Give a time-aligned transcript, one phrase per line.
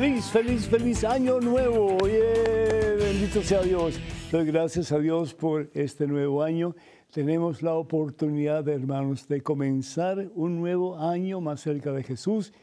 [0.00, 1.98] Feliz, feliz, feliz año nuevo.
[1.98, 4.00] Bendito sea Dios.
[4.32, 6.74] Gracias a Dios por este nuevo año.
[7.12, 12.54] Tenemos la oportunidad, hermanos, de comenzar un nuevo año más cerca de Jesús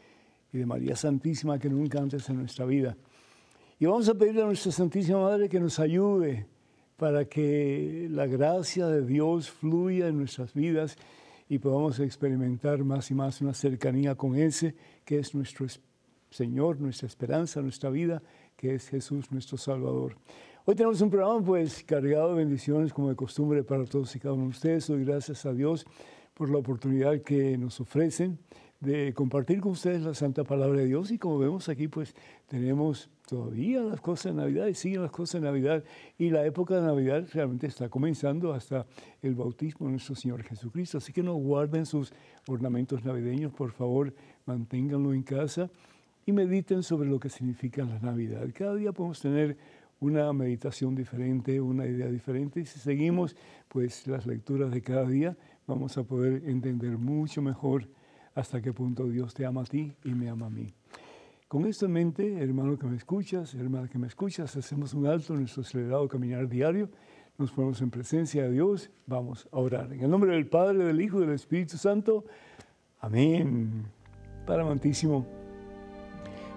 [0.52, 2.96] y de María Santísima que nunca antes en nuestra vida.
[3.78, 6.48] Y vamos a pedirle a nuestra Santísima Madre que nos ayude
[6.96, 10.96] para que la gracia de Dios fluya en nuestras vidas
[11.48, 14.74] y podamos experimentar más y más una cercanía con ese
[15.04, 15.66] que es nuestro
[16.30, 18.22] Señor, nuestra esperanza, nuestra vida,
[18.56, 20.16] que es Jesús nuestro Salvador.
[20.64, 24.34] Hoy tenemos un programa pues cargado de bendiciones como de costumbre para todos y cada
[24.34, 24.86] uno de ustedes.
[24.86, 25.86] Doy gracias a Dios
[26.34, 28.38] por la oportunidad que nos ofrecen
[28.80, 32.14] de compartir con ustedes la santa palabra de Dios y como vemos aquí pues
[32.46, 35.82] tenemos todavía las cosas de Navidad y siguen las cosas de Navidad
[36.16, 38.86] y la época de Navidad realmente está comenzando hasta
[39.20, 40.98] el bautismo de nuestro Señor Jesucristo.
[40.98, 42.12] Así que no guarden sus
[42.46, 44.14] ornamentos navideños, por favor,
[44.46, 45.70] manténganlo en casa
[46.28, 48.46] y mediten sobre lo que significa la Navidad.
[48.52, 49.56] Cada día podemos tener
[49.98, 53.34] una meditación diferente, una idea diferente y si seguimos
[53.66, 57.88] pues las lecturas de cada día vamos a poder entender mucho mejor
[58.34, 60.66] hasta qué punto Dios te ama a ti y me ama a mí.
[61.48, 65.32] Con esto en mente, hermano que me escuchas, hermana que me escuchas, hacemos un alto
[65.32, 66.90] en nuestro acelerado caminar diario,
[67.38, 69.94] nos ponemos en presencia de Dios, vamos a orar.
[69.94, 72.26] En el nombre del Padre, del Hijo y del Espíritu Santo,
[73.00, 73.86] amén.
[74.44, 75.26] Padre amantísimo,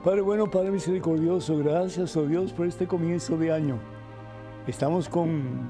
[0.03, 3.77] Padre bueno, Padre misericordioso, gracias, oh Dios, por este comienzo de año.
[4.65, 5.69] Estamos con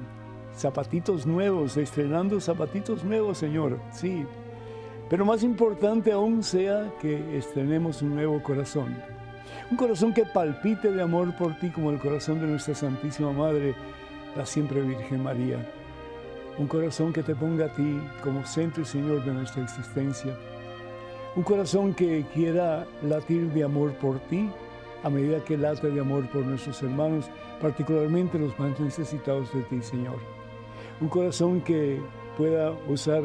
[0.56, 4.24] zapatitos nuevos, estrenando zapatitos nuevos, Señor, sí,
[5.10, 8.96] pero más importante aún sea que estrenemos un nuevo corazón.
[9.70, 13.74] Un corazón que palpite de amor por ti como el corazón de nuestra Santísima Madre,
[14.34, 15.58] la siempre Virgen María.
[16.56, 20.34] Un corazón que te ponga a ti como centro y Señor de nuestra existencia.
[21.34, 24.50] Un corazón que quiera latir de amor por ti
[25.02, 29.80] a medida que late de amor por nuestros hermanos, particularmente los más necesitados de ti,
[29.80, 30.18] Señor.
[31.00, 32.00] Un corazón que
[32.36, 33.22] pueda usar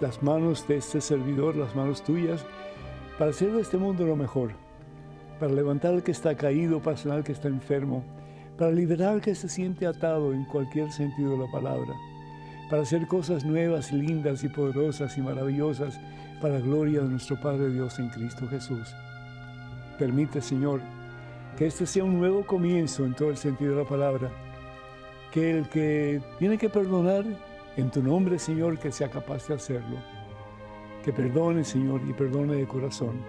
[0.00, 2.44] las manos de este servidor, las manos tuyas,
[3.18, 4.52] para hacer de este mundo lo mejor,
[5.38, 8.02] para levantar al que está caído, para sanar al que está enfermo,
[8.58, 11.94] para liberar al que se siente atado en cualquier sentido de la palabra,
[12.68, 16.00] para hacer cosas nuevas, lindas y poderosas y maravillosas
[16.40, 18.94] para la gloria de nuestro Padre Dios en Cristo Jesús.
[19.98, 20.80] Permite, Señor,
[21.56, 24.30] que este sea un nuevo comienzo en todo el sentido de la palabra,
[25.32, 27.24] que el que tiene que perdonar
[27.76, 29.96] en tu nombre, Señor, que sea capaz de hacerlo.
[31.04, 33.20] Que perdone, Señor, y perdone de corazón.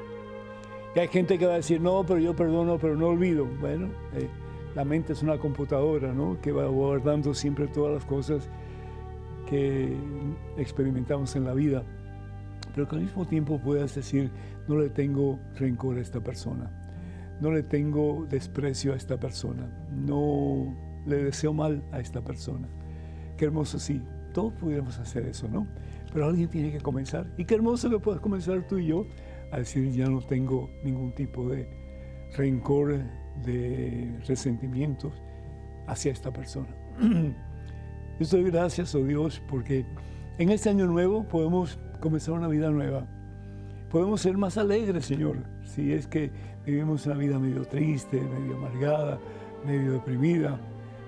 [0.95, 3.45] Y hay gente que va a decir, no, pero yo perdono, pero no olvido.
[3.59, 4.27] Bueno, eh,
[4.73, 6.39] la mente es una computadora, ¿no?
[6.41, 8.49] Que va guardando siempre todas las cosas
[9.49, 9.95] que
[10.57, 11.83] experimentamos en la vida.
[12.73, 14.29] Pero que al mismo tiempo puedas decir,
[14.67, 16.71] no le tengo rencor a esta persona.
[17.41, 19.67] No le tengo desprecio a esta persona.
[19.91, 20.75] No
[21.05, 22.67] le deseo mal a esta persona.
[23.37, 24.01] Qué hermoso sí,
[24.33, 25.67] todos pudiéramos hacer eso, ¿no?
[26.13, 27.27] Pero alguien tiene que comenzar.
[27.37, 29.05] Y qué hermoso que puedas comenzar tú y yo
[29.51, 31.67] a decir, ya no tengo ningún tipo de
[32.35, 32.99] rencor,
[33.45, 35.13] de resentimientos
[35.87, 36.75] hacia esta persona.
[38.19, 39.85] Yo doy gracias, oh Dios, porque
[40.37, 43.05] en este año nuevo podemos comenzar una vida nueva.
[43.89, 46.31] Podemos ser más alegres, Señor, si es que
[46.65, 49.19] vivimos una vida medio triste, medio amargada,
[49.65, 50.59] medio deprimida,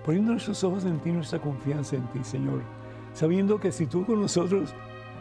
[0.05, 2.61] poniendo nuestros ojos en ti, nuestra confianza en ti, Señor
[3.13, 4.73] sabiendo que si tú con nosotros,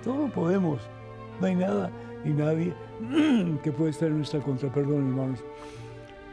[0.04, 0.80] todo podemos.
[1.40, 1.90] No hay nada
[2.24, 2.74] ni nadie
[3.62, 4.72] que pueda estar en nuestra contra.
[4.72, 5.40] Perdón, hermanos.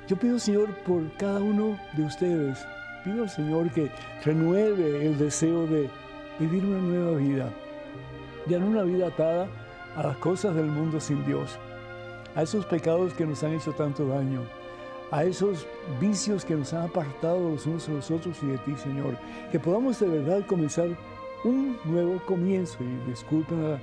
[0.08, 2.66] Yo pido, Señor, por cada uno de ustedes,
[3.06, 3.90] pido al Señor que
[4.24, 5.90] renueve el deseo de
[6.40, 7.50] vivir una nueva vida.
[8.48, 9.48] Ya no una vida atada
[9.96, 11.58] a las cosas del mundo sin Dios,
[12.36, 14.42] a esos pecados que nos han hecho tanto daño,
[15.12, 15.68] a esos
[16.02, 19.18] vicios que nos han apartado los unos de los otros y de ti, Señor.
[19.52, 20.90] Que podamos de verdad comenzar
[21.44, 22.80] un nuevo comienzo.
[22.84, 23.80] Y disculpen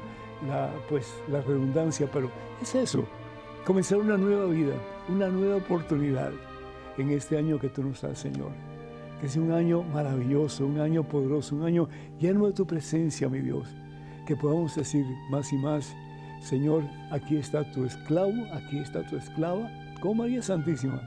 [0.48, 2.28] la, pues, la redundancia, pero
[2.60, 3.04] es eso,
[3.64, 4.74] comenzar una nueva vida,
[5.08, 6.32] una nueva oportunidad
[6.98, 8.50] en este año que tú nos das, Señor.
[9.26, 11.88] Sea un año maravilloso, un año poderoso, un año
[12.19, 13.69] lleno de tu presencia, mi Dios.
[14.26, 15.94] Que podamos decir más y más,
[16.40, 19.70] Señor, aquí está tu esclavo, aquí está tu esclava,
[20.00, 21.00] como María Santísima.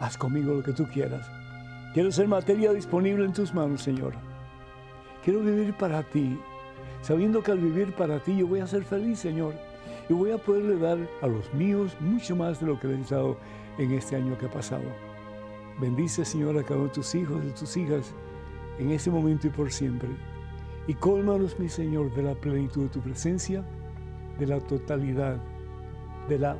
[0.00, 1.28] Haz conmigo lo que tú quieras.
[1.92, 4.14] Quiero ser materia disponible en tus manos, Señor.
[5.24, 6.38] Quiero vivir para ti,
[7.02, 9.54] sabiendo que al vivir para ti yo voy a ser feliz, Señor,
[10.08, 13.36] y voy a poderle dar a los míos mucho más de lo que he dado
[13.78, 15.07] en este año que ha pasado.
[15.80, 18.14] Bendice, Señor, a cada uno de tus hijos y tus hijas
[18.78, 20.08] en este momento y por siempre.
[20.86, 23.64] Y cólmanos, mi Señor, de la plenitud de tu presencia,
[24.38, 25.38] de la totalidad,
[26.28, 26.56] de la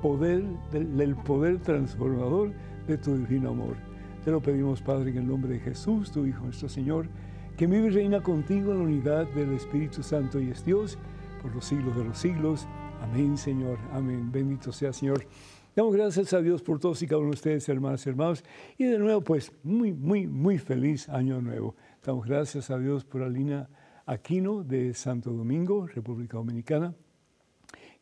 [0.00, 2.52] poder, del, poder transformador
[2.86, 3.76] de tu divino amor.
[4.24, 7.08] Te lo pedimos, Padre, en el nombre de Jesús, tu Hijo, nuestro Señor,
[7.56, 10.98] que vive y reina contigo en la unidad del Espíritu Santo y es Dios
[11.42, 12.66] por los siglos de los siglos.
[13.02, 13.78] Amén, Señor.
[13.92, 14.30] Amén.
[14.30, 15.26] Bendito sea, Señor.
[15.74, 18.44] Damos gracias a Dios por todos y cada uno de ustedes, hermanas y hermanos.
[18.76, 21.74] Y de nuevo, pues, muy, muy, muy feliz año nuevo.
[22.04, 23.70] Damos gracias a Dios por Alina
[24.04, 26.94] Aquino de Santo Domingo, República Dominicana.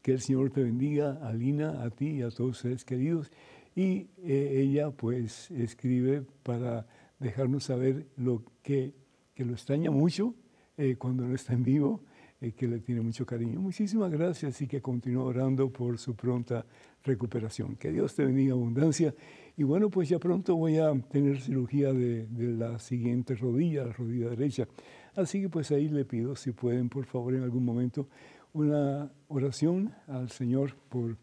[0.03, 3.31] Que el Señor te bendiga, Alina, a ti y a todos ustedes queridos.
[3.77, 6.89] Y eh, ella, pues, escribe para
[7.21, 8.95] dejarnos saber lo que,
[9.33, 10.35] que lo extraña mucho
[10.77, 12.03] eh, cuando no está en vivo
[12.41, 13.61] eh, que le tiene mucho cariño.
[13.61, 16.65] Muchísimas gracias y que continúe orando por su pronta
[17.05, 17.77] recuperación.
[17.77, 19.15] Que Dios te bendiga abundancia.
[19.57, 22.27] Y bueno, pues ya pronto voy a tener cirugía de,
[22.59, 24.67] la siguiente rodilla, la rodilla derecha.
[25.15, 28.07] Así que pues ahí le pido, si pueden, por favor, en algún momento,
[28.53, 31.17] una oración al Señor por,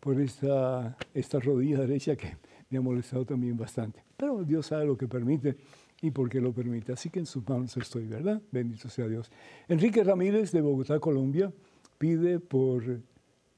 [0.00, 2.36] por esta, esta rodilla derecha que
[2.70, 4.04] me ha molestado también bastante.
[4.16, 5.56] Pero Dios sabe lo que permite
[6.00, 6.92] y porque lo permite.
[6.92, 8.40] Así que en sus manos estoy, ¿verdad?
[8.50, 9.30] Bendito sea Dios.
[9.68, 11.52] Enrique Ramírez de Bogotá, Colombia,
[11.98, 13.00] pide por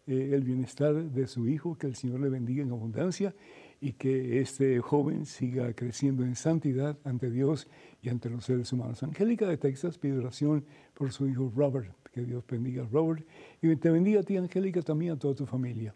[0.06, 3.34] eh, el bienestar de su hijo, que el Señor le bendiga en abundancia
[3.80, 7.68] y que este joven siga creciendo en santidad ante Dios
[8.02, 9.02] y ante los seres humanos.
[9.02, 10.64] Angélica de Texas pide oración
[10.94, 13.26] por su hijo Robert, que Dios bendiga a Robert
[13.60, 15.94] y te bendiga a ti, Angélica, también a toda tu familia.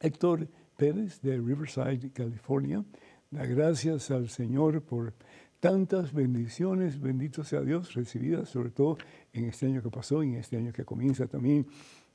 [0.00, 2.84] Héctor Pérez de Riverside, California,
[3.30, 5.12] da gracias al Señor por
[5.60, 8.98] tantas bendiciones, bendito sea Dios, recibidas sobre todo
[9.32, 11.66] en este año que pasó y en este año que comienza también.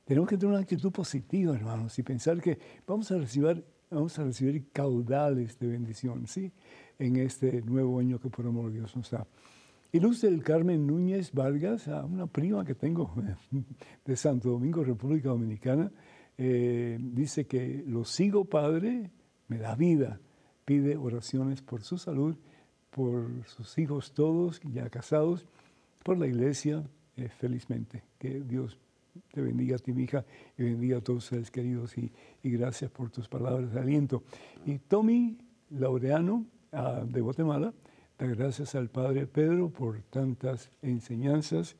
[0.04, 4.24] Tenemos que tener una actitud positiva, hermanos, y pensar que vamos a recibir, vamos a
[4.24, 6.52] recibir caudales de bendición, ¿sí?
[6.98, 9.26] En este nuevo año que por amor de Dios nos da.
[9.92, 13.14] Y Luz del Carmen Núñez Vargas, una prima que tengo
[14.04, 15.90] de Santo Domingo, República Dominicana,
[16.36, 19.10] eh, dice que lo sigo, Padre,
[19.48, 20.20] me da vida,
[20.64, 22.36] pide oraciones por su salud
[22.94, 25.46] por sus hijos todos ya casados,
[26.04, 26.84] por la iglesia,
[27.16, 28.04] eh, felizmente.
[28.18, 28.78] Que Dios
[29.32, 30.24] te bendiga a ti, mi hija,
[30.56, 32.12] y bendiga a todos ustedes queridos, y,
[32.42, 34.22] gracias por tus palabras de aliento.
[34.66, 35.38] Y Tommy
[35.70, 37.72] Laureano, ah, de Guatemala,
[38.18, 41.76] da gracias al Padre Pedro por tantas enseñanzas.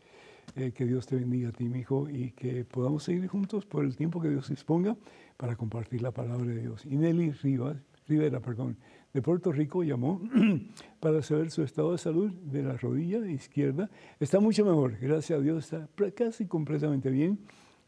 [0.57, 3.85] Eh, que Dios te bendiga a ti, mi hijo, y que podamos seguir juntos por
[3.85, 4.97] el tiempo que Dios disponga
[5.37, 6.85] para compartir la palabra de Dios.
[6.85, 7.77] Y Nelly Rivas,
[8.07, 8.77] Rivera, perdón,
[9.15, 10.21] de Puerto Rico llamó
[11.01, 13.89] para saber su estado de salud de la rodilla izquierda.
[14.19, 17.39] Está mucho mejor, gracias a Dios, está casi completamente bien.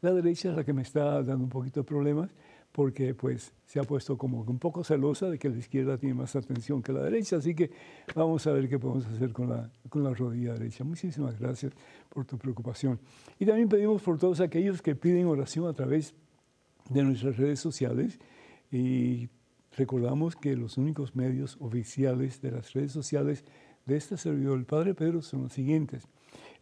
[0.02, 2.30] La derecha es la que me está dando un poquito de problemas
[2.70, 6.36] porque pues se ha puesto como un poco celosa de que la izquierda tiene más
[6.36, 7.70] atención que la derecha, así que
[8.14, 10.84] vamos a ver qué podemos hacer con la, con la rodilla derecha.
[10.84, 11.72] Muchísimas gracias
[12.08, 13.00] por tu preocupación.
[13.38, 16.14] Y también pedimos por todos aquellos que piden oración a través
[16.88, 18.20] de nuestras redes sociales
[18.70, 19.28] y
[19.76, 23.44] Recordamos que los únicos medios oficiales de las redes sociales
[23.84, 26.08] de este servidor, el Padre Pedro, son los siguientes.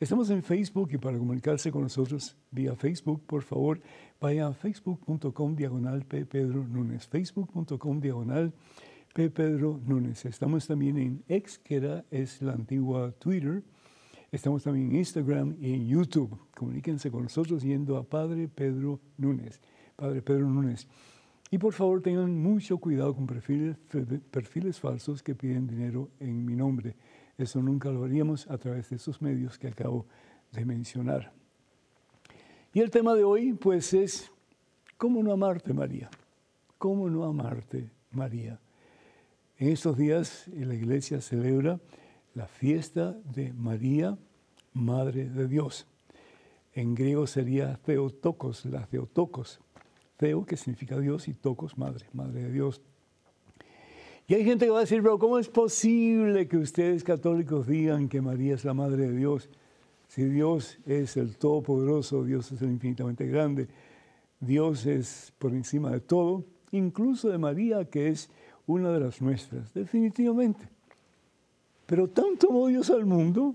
[0.01, 3.81] Estamos en Facebook y para comunicarse con nosotros vía Facebook, por favor,
[4.21, 6.27] vaya a facebook.com diagonal P.
[6.45, 7.07] Núñez.
[7.07, 8.53] Facebook.com diagonal
[9.15, 9.31] P.
[9.87, 10.25] Núñez.
[10.25, 13.63] Estamos también en X, que era, es la antigua Twitter.
[14.33, 16.37] Estamos también en Instagram y en YouTube.
[16.57, 19.61] Comuníquense con nosotros yendo a Padre Pedro Núñez.
[19.95, 20.89] Padre Pedro Núñez.
[21.55, 26.97] Y por favor tengan mucho cuidado con perfiles, falsos que piden dinero en mi nombre.
[27.39, 30.05] Eso nunca lo haríamos a través de esos medios que acabo
[30.51, 31.33] de mencionar.
[32.73, 34.33] Y el tema de hoy, pues, es
[34.97, 36.11] ¿cómo no amarte, María?
[36.77, 38.59] ¿Cómo no amarte, María?
[39.57, 41.79] En estos días la iglesia celebra
[42.35, 44.19] la fiesta de María,
[44.73, 45.87] Madre de Dios.
[46.73, 49.61] En griego sería Theotokos, la Theotokos,
[50.17, 52.81] Teo, que significa Dios, y Tocos, madre, madre de Dios.
[54.27, 58.09] Y hay gente que va a decir, pero ¿cómo es posible que ustedes católicos digan
[58.09, 59.51] que María es la madre de Dios?
[60.09, 63.69] Si Dios es el Todopoderoso, Dios es el infinitamente grande,
[64.41, 68.31] Dios es por encima de todo, incluso de María, que es
[68.67, 70.69] una de las nuestras, definitivamente.
[71.87, 73.55] Pero tanto amó Dios al mundo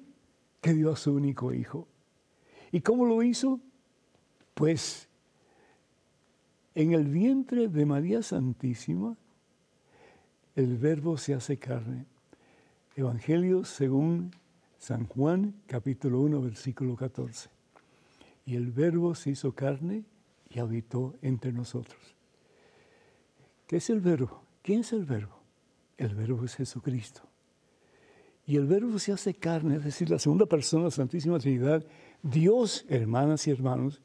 [0.62, 1.88] que dio a su único hijo.
[2.72, 3.60] ¿Y cómo lo hizo?
[4.54, 5.09] Pues
[6.80, 9.18] en el vientre de María Santísima,
[10.56, 12.06] el verbo se hace carne.
[12.96, 14.32] Evangelio según
[14.78, 17.50] San Juan, capítulo 1, versículo 14.
[18.46, 20.06] Y el verbo se hizo carne
[20.50, 22.00] y habitó entre nosotros.
[23.68, 24.42] ¿Qué es el verbo?
[24.62, 25.38] ¿Quién es el verbo?
[25.98, 27.24] El verbo es Jesucristo.
[28.48, 31.86] Y el verbo se hace carne, es decir, la segunda persona, la Santísima Trinidad,
[32.24, 34.02] Dios, hermanas y hermanos.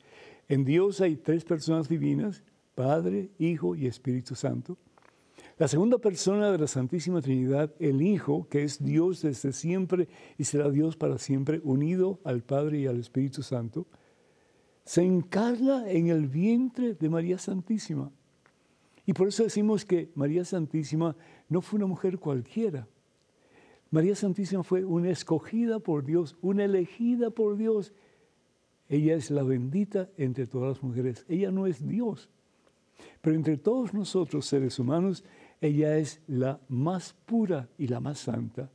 [0.48, 2.42] En Dios hay tres personas divinas,
[2.74, 4.76] Padre, Hijo y Espíritu Santo.
[5.56, 10.44] La segunda persona de la Santísima Trinidad, el Hijo, que es Dios desde siempre y
[10.44, 13.86] será Dios para siempre, unido al Padre y al Espíritu Santo,
[14.84, 18.10] se encarna en el vientre de María Santísima.
[19.06, 21.16] Y por eso decimos que María Santísima
[21.48, 22.88] no fue una mujer cualquiera.
[23.90, 27.92] María Santísima fue una escogida por Dios, una elegida por Dios.
[28.88, 31.24] Ella es la bendita entre todas las mujeres.
[31.28, 32.28] Ella no es Dios.
[33.20, 35.24] Pero entre todos nosotros, seres humanos,
[35.60, 38.70] ella es la más pura y la más santa.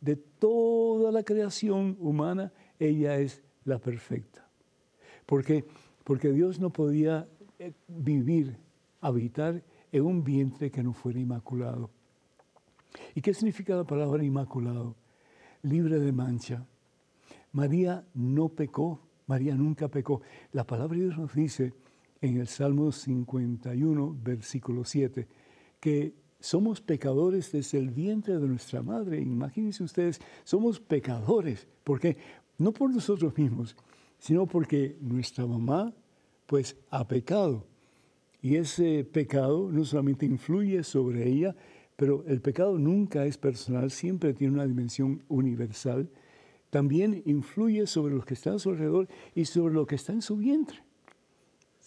[0.00, 4.46] De toda la creación humana, ella es la perfecta.
[5.26, 5.64] ¿Por qué?
[6.04, 8.56] Porque Dios no podía eh, vivir,
[9.00, 11.90] habitar en un vientre que no fuera inmaculado.
[13.14, 14.94] ¿Y qué significa la palabra inmaculado?
[15.62, 16.64] Libre de mancha.
[17.52, 20.22] María no pecó, María nunca pecó.
[20.52, 21.74] La palabra de Dios nos dice
[22.20, 25.26] en el Salmo 51, versículo 7,
[25.80, 29.20] que somos pecadores desde el vientre de nuestra madre.
[29.20, 31.66] Imagínense ustedes, somos pecadores.
[31.84, 32.16] ¿Por qué?
[32.58, 33.76] No por nosotros mismos,
[34.18, 35.92] sino porque nuestra mamá
[36.46, 37.66] pues ha pecado.
[38.40, 41.56] Y ese pecado no solamente influye sobre ella,
[41.96, 46.08] pero el pecado nunca es personal, siempre tiene una dimensión universal.
[46.70, 50.22] También influye sobre los que están a su alrededor y sobre lo que está en
[50.22, 50.87] su vientre.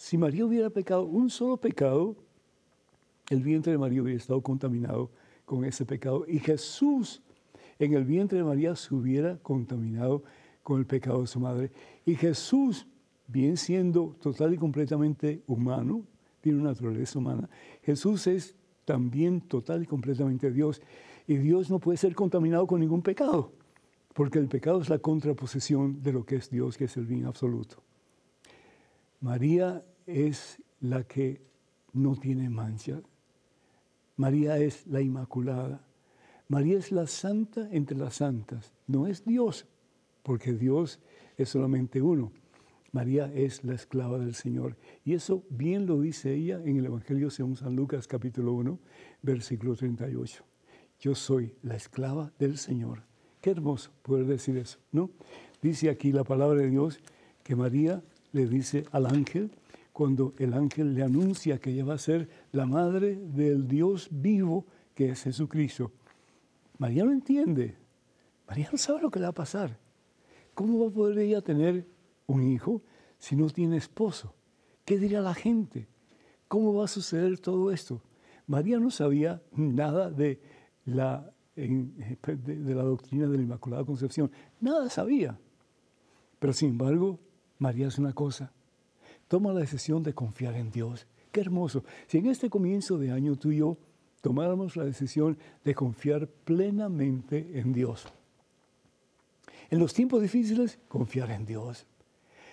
[0.01, 2.15] Si María hubiera pecado un solo pecado,
[3.29, 5.12] el vientre de María hubiera estado contaminado
[5.46, 7.22] con ese pecado y Jesús
[7.77, 10.24] en el vientre de María se hubiera contaminado
[10.63, 11.72] con el pecado de su madre.
[12.03, 12.88] Y Jesús,
[13.27, 16.03] bien siendo total y completamente humano,
[16.41, 17.48] tiene una naturaleza humana,
[17.84, 18.55] Jesús es
[18.86, 20.81] también total y completamente Dios.
[21.27, 23.51] Y Dios no puede ser contaminado con ningún pecado,
[24.15, 27.27] porque el pecado es la contraposición de lo que es Dios, que es el bien
[27.27, 27.84] absoluto.
[29.22, 31.41] María es la que
[31.94, 33.01] no tiene mancha.
[34.15, 35.86] María es la Inmaculada.
[36.48, 38.74] María es la santa entre las santas.
[38.88, 39.65] No es Dios,
[40.24, 41.00] porque Dios
[41.38, 42.32] es solamente uno.
[42.91, 44.75] María es la esclava del Señor.
[45.06, 48.80] Y eso bien lo dice ella en el Evangelio según San Lucas capítulo 1,
[49.22, 50.44] versículo 38.
[51.00, 53.03] Yo soy la esclava del Señor.
[53.39, 55.10] Qué hermoso poder decir eso, ¿no?
[55.62, 57.00] Dice aquí la palabra de Dios
[57.44, 58.03] que María
[58.34, 59.51] le dice al ángel,
[59.94, 64.66] cuando el ángel le anuncia que ella va a ser la madre del Dios vivo
[64.96, 65.92] que es Jesucristo.
[66.78, 67.78] María no entiende,
[68.48, 69.78] María no sabe lo que le va a pasar.
[70.54, 71.88] ¿Cómo va a poder ella tener
[72.28, 72.82] un hijo
[73.18, 74.34] si no tiene esposo?
[74.84, 75.88] ¿Qué dirá la gente?
[76.48, 78.02] ¿Cómo va a suceder todo esto?
[78.48, 80.42] María no sabía nada de
[80.86, 85.40] la, de, la doctrina de la Inmaculada Concepción, nada sabía.
[86.40, 87.20] Pero sin embargo,
[87.60, 88.52] María es una cosa,
[89.32, 91.08] toma la decisión de confiar en Dios.
[91.32, 91.86] Qué hermoso.
[92.08, 93.78] Si en este comienzo de año tú y yo
[94.20, 98.08] tomáramos la decisión de confiar plenamente en Dios.
[99.70, 101.86] En los tiempos difíciles, confiar en Dios.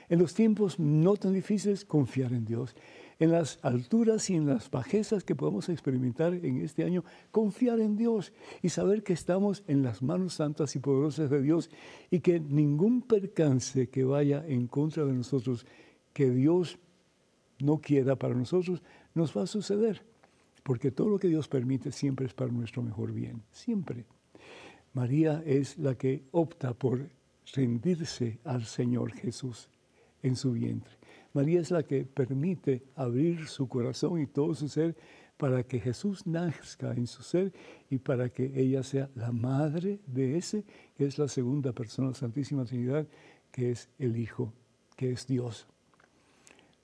[0.09, 2.77] En los tiempos no tan difíciles, confiar en Dios.
[3.19, 7.97] En las alturas y en las bajezas que podemos experimentar en este año, confiar en
[7.97, 8.33] Dios
[8.63, 11.71] y saber que estamos en las manos santas y poderosas de Dios
[12.09, 15.67] y que ningún percance que vaya en contra de nosotros,
[16.19, 16.81] que Dios
[17.61, 18.83] no quiera para nosotros,
[19.15, 20.03] nos va a suceder.
[20.65, 24.05] Porque todo lo que Dios permite siempre es para nuestro mejor bien, siempre.
[24.95, 27.09] María es la que opta por
[27.55, 29.69] rendirse al Señor Jesús
[30.21, 30.91] en su vientre.
[31.35, 34.97] María es la que permite abrir su corazón y todo su ser
[35.37, 37.53] para que Jesús nazca en su ser
[37.91, 40.65] y para que ella sea la madre de ese,
[40.97, 43.07] que es la segunda persona Santísima Trinidad,
[43.53, 44.53] que es el Hijo,
[44.97, 45.69] que es Dios.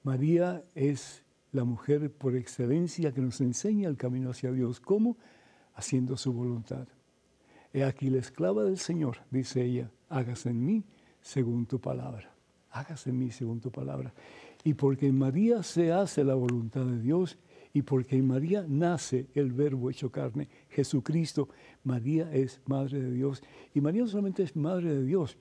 [0.04, 4.78] María es la mujer por excelencia que nos enseña el camino hacia Dios.
[4.78, 5.16] ¿Cómo?
[5.74, 6.86] Haciendo su voluntad.
[7.72, 10.84] He aquí la esclava del Señor, dice ella, hágase en mí
[11.22, 12.30] según tu palabra.
[12.70, 14.12] Hágase en mí según tu palabra.
[14.62, 17.38] Y porque en María se hace la voluntad de Dios
[17.72, 21.48] y porque en María nace el verbo hecho carne, Jesucristo,
[21.82, 23.42] María es madre de Dios.
[23.72, 25.38] Y María no solamente es madre de Dios,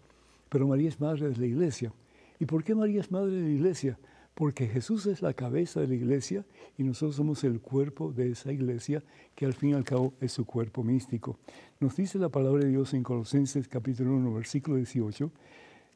[0.48, 1.93] pero María es madre de la iglesia.
[2.39, 4.00] ¿Y por qué María es madre de la iglesia?
[4.33, 6.45] Porque Jesús es la cabeza de la iglesia
[6.77, 9.03] y nosotros somos el cuerpo de esa iglesia
[9.35, 11.37] que al fin y al cabo es su cuerpo místico.
[11.79, 15.31] Nos dice la palabra de Dios en Colosenses capítulo 1, versículo 18,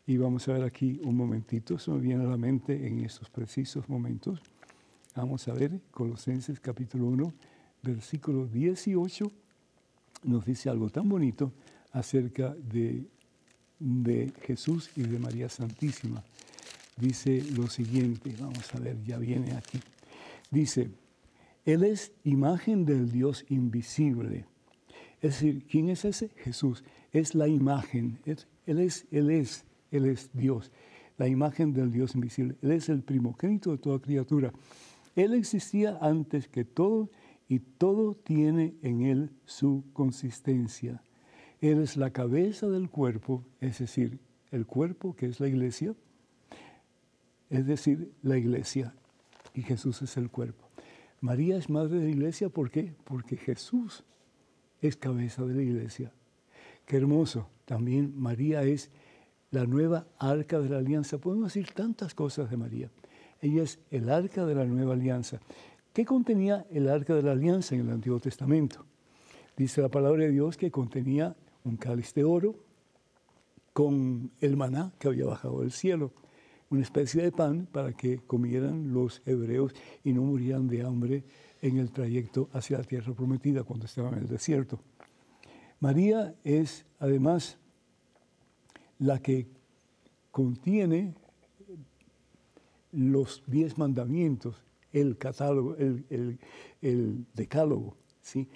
[0.06, 3.29] y vamos a ver aquí un momentito, eso me viene a la mente en estos
[3.29, 4.39] precisos momentos.
[5.15, 7.34] Vamos a ver, Colosenses capítulo 1,
[7.82, 9.32] versículo 18,
[10.24, 11.51] nos dice algo tan bonito
[11.91, 13.08] acerca de,
[13.79, 16.24] de Jesús y de María Santísima
[16.98, 19.80] dice lo siguiente, vamos a ver, ya viene aquí.
[20.51, 20.89] dice,
[21.66, 24.46] Él es imagen del Dios invisible.
[25.22, 26.30] Es decir, ¿quién es ese?
[26.38, 26.84] Jesús.
[27.12, 28.20] Es la imagen.
[28.25, 30.72] él es, Él es, Él es Dios.
[31.18, 32.56] La imagen del Dios invisible.
[32.62, 34.54] Él es el primogénito de toda criatura.
[35.16, 37.10] Él existía antes que todo
[37.48, 41.01] y todo tiene en Él su consistencia.
[41.60, 44.20] Él es la cabeza del cuerpo, es decir,
[44.51, 45.96] el cuerpo que es la iglesia,
[47.50, 48.94] es decir, la iglesia,
[49.54, 50.68] y Jesús es el cuerpo.
[51.22, 52.94] María es madre de la iglesia, ¿por qué?
[53.04, 54.04] Porque Jesús
[54.82, 56.12] es cabeza de la iglesia.
[56.86, 57.50] Qué hermoso.
[57.66, 58.92] También María es
[59.51, 61.18] la nueva arca de la alianza.
[61.18, 62.92] Podemos decir tantas cosas de María.
[63.42, 65.39] Ella es el arca de la nueva alianza.
[65.94, 68.86] ¿Qué contenía el arca de la alianza en el Antiguo Testamento?
[69.56, 72.56] Dice la palabra de Dios que contenía un cáliz de oro
[73.74, 76.13] con el maná que había bajado del cielo
[76.70, 81.24] una especie de pan para que comieran los hebreos y no murieran de hambre
[81.62, 84.80] en el trayecto hacia la tierra prometida cuando estaban en el desierto.
[85.80, 87.58] María es además
[89.00, 89.48] la que
[90.32, 91.14] contiene
[92.92, 98.48] los diez mandamientos, el catálogo, el, decálogo, ¿sí?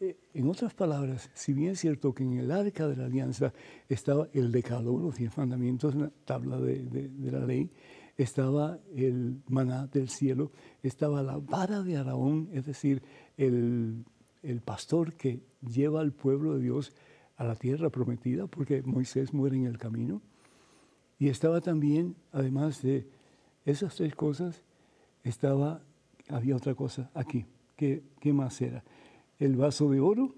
[0.00, 3.52] En otras palabras, si bien es cierto que en el arca de la alianza
[3.86, 7.70] estaba el decálogo, los diez mandamientos, la tabla de, la ley,
[8.16, 10.52] estaba el maná del cielo,
[10.82, 13.02] estaba la vara de Araón, es decir,
[13.36, 14.06] el,
[14.42, 16.94] el pastor que lleva al pueblo de Dios
[17.36, 20.22] a la tierra prometida, porque Moisés muere en el camino.
[21.18, 23.06] Y estaba también, además de
[23.66, 24.62] esas tres cosas,
[25.24, 25.82] estaba,
[26.28, 27.44] había otra cosa aquí.
[27.76, 28.82] ¿Qué, qué más era?
[29.40, 30.34] El vaso de oro,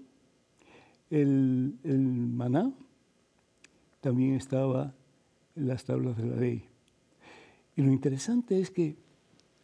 [1.09, 2.73] el, maná,
[3.99, 4.95] también estaba
[5.55, 6.65] en las tablas de la ley.
[7.75, 8.95] Y lo interesante es que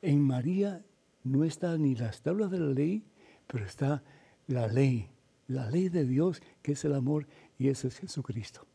[0.02, 0.86] en María
[1.24, 3.04] no está ni las tablas de la ley,
[3.48, 4.04] pero está
[4.48, 5.08] la ley,
[5.48, 7.26] la ley de Dios, que es el amor,
[7.58, 8.68] y ese es Jesucristo.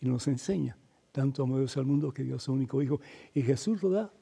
[0.00, 0.76] Y nos enseña,
[1.12, 3.00] tanto amor Dios al mundo que Dios su único Hijo.
[3.34, 4.12] Y Jesús lo da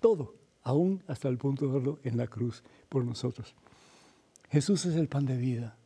[0.00, 3.54] todo, aún hasta el punto de verlo en la cruz por nosotros.
[4.52, 5.78] Jesús es el pan de vida.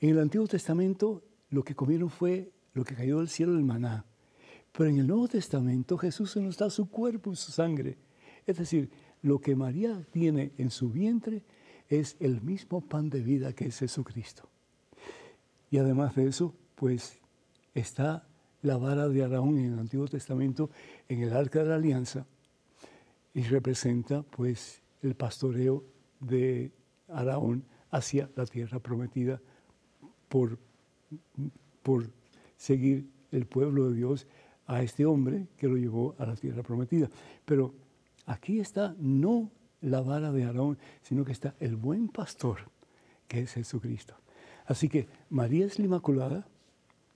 [0.00, 4.06] En el Antiguo Testamento lo que comieron fue lo que cayó del cielo del maná.
[4.72, 7.98] Pero en el Nuevo Testamento Jesús nos da su cuerpo y su sangre.
[8.46, 8.88] Es decir,
[9.20, 11.44] lo que María tiene en su vientre
[11.90, 14.48] es el mismo pan de vida que es Jesucristo.
[15.70, 17.18] Y además de eso, pues
[17.74, 18.26] está
[18.62, 20.70] la vara de Araón en el Antiguo Testamento
[21.06, 22.24] en el arca de la alianza
[23.34, 25.84] y representa pues el pastoreo
[26.20, 26.72] de
[27.08, 29.40] Araón hacia la tierra prometida
[30.28, 30.58] por,
[31.82, 32.10] por
[32.56, 34.26] seguir el pueblo de Dios
[34.66, 37.08] a este hombre que lo llevó a la tierra prometida.
[37.44, 37.74] Pero
[38.26, 42.58] aquí está no la vara de Aarón, sino que está el buen pastor,
[43.26, 44.14] que es Jesucristo.
[44.66, 46.46] Así que María es la Inmaculada,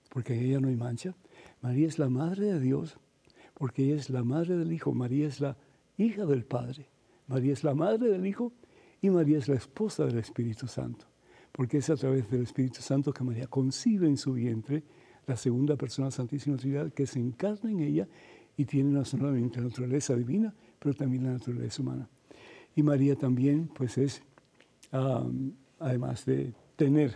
[0.09, 1.15] porque ella no hay mancha.
[1.61, 2.97] María es la Madre de Dios,
[3.53, 4.93] porque ella es la Madre del Hijo.
[4.93, 5.57] María es la
[5.97, 6.87] hija del Padre.
[7.27, 8.53] María es la Madre del Hijo
[9.03, 11.05] y María es la esposa del Espíritu Santo,
[11.51, 14.81] porque es a través del Espíritu Santo que María concibe en su vientre
[15.27, 18.07] la segunda persona Santísima Trinidad que se encarna en ella
[18.55, 22.07] y tiene no solamente la naturaleza divina, pero también la naturaleza humana.
[22.77, 24.23] Y María también, pues es,
[25.79, 27.13] además de tener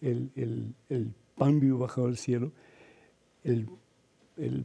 [0.00, 0.72] el,
[1.34, 2.52] pan vivo bajado del cielo,
[3.42, 3.68] el,
[4.36, 4.64] el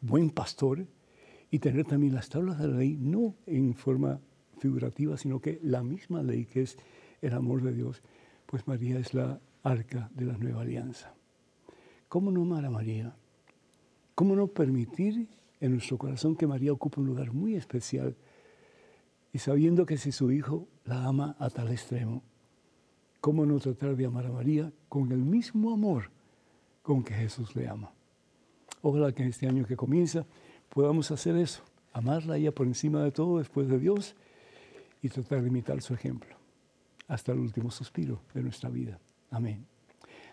[0.00, 0.86] buen pastor,
[1.50, 4.20] y tener también las tablas de la ley, no en forma
[4.64, 6.78] figurativa, sino que la misma ley que es
[7.20, 8.00] el amor de Dios,
[8.46, 11.12] pues María es la arca de la nueva alianza.
[12.08, 13.14] ¿Cómo no amar a María?
[14.14, 15.28] ¿Cómo no permitir
[15.60, 18.16] en nuestro corazón que María ocupe un lugar muy especial
[19.34, 22.22] y sabiendo que si su Hijo la ama a tal extremo,
[23.20, 26.10] ¿cómo no tratar de amar a María con el mismo amor
[26.82, 27.92] con que Jesús le ama?
[28.80, 30.24] Ojalá que en este año que comienza
[30.70, 34.14] podamos hacer eso, amarla a ella por encima de todo después de Dios
[35.04, 36.34] y tratar de imitar su ejemplo
[37.06, 38.98] hasta el último suspiro de nuestra vida.
[39.30, 39.66] Amén.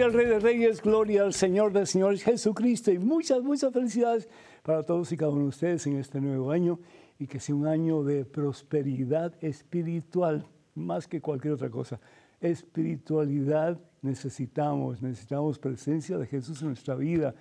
[0.07, 4.29] Al Rey de Reyes, gloria al Señor de Señores Jesucristo y muchas, muchas felicidades
[4.63, 6.79] para todos y cada uno de ustedes en este nuevo año
[7.19, 11.99] y que sea un año de prosperidad espiritual más que cualquier otra cosa.
[12.41, 17.35] Espiritualidad necesitamos, necesitamos presencia de Jesús en nuestra vida.